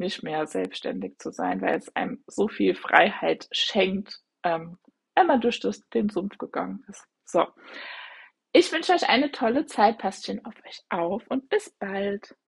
nicht 0.00 0.22
mehr 0.24 0.46
selbstständig 0.46 1.18
zu 1.18 1.30
sein, 1.30 1.60
weil 1.60 1.76
es 1.76 1.94
einem 1.94 2.24
so 2.26 2.48
viel 2.48 2.74
Freiheit 2.74 3.46
schenkt, 3.52 4.18
ähm, 4.42 4.78
wenn 5.14 5.26
man 5.26 5.40
durch 5.40 5.60
das, 5.60 5.88
den 5.90 6.08
Sumpf 6.08 6.38
gegangen 6.38 6.84
ist. 6.88 7.06
So. 7.24 7.46
Ich 8.52 8.72
wünsche 8.72 8.92
euch 8.92 9.08
eine 9.08 9.30
tolle 9.30 9.66
Zeit, 9.66 9.98
passt 9.98 10.26
schön 10.26 10.44
auf 10.44 10.54
euch 10.66 10.80
auf 10.88 11.24
und 11.28 11.48
bis 11.48 11.70
bald. 11.78 12.34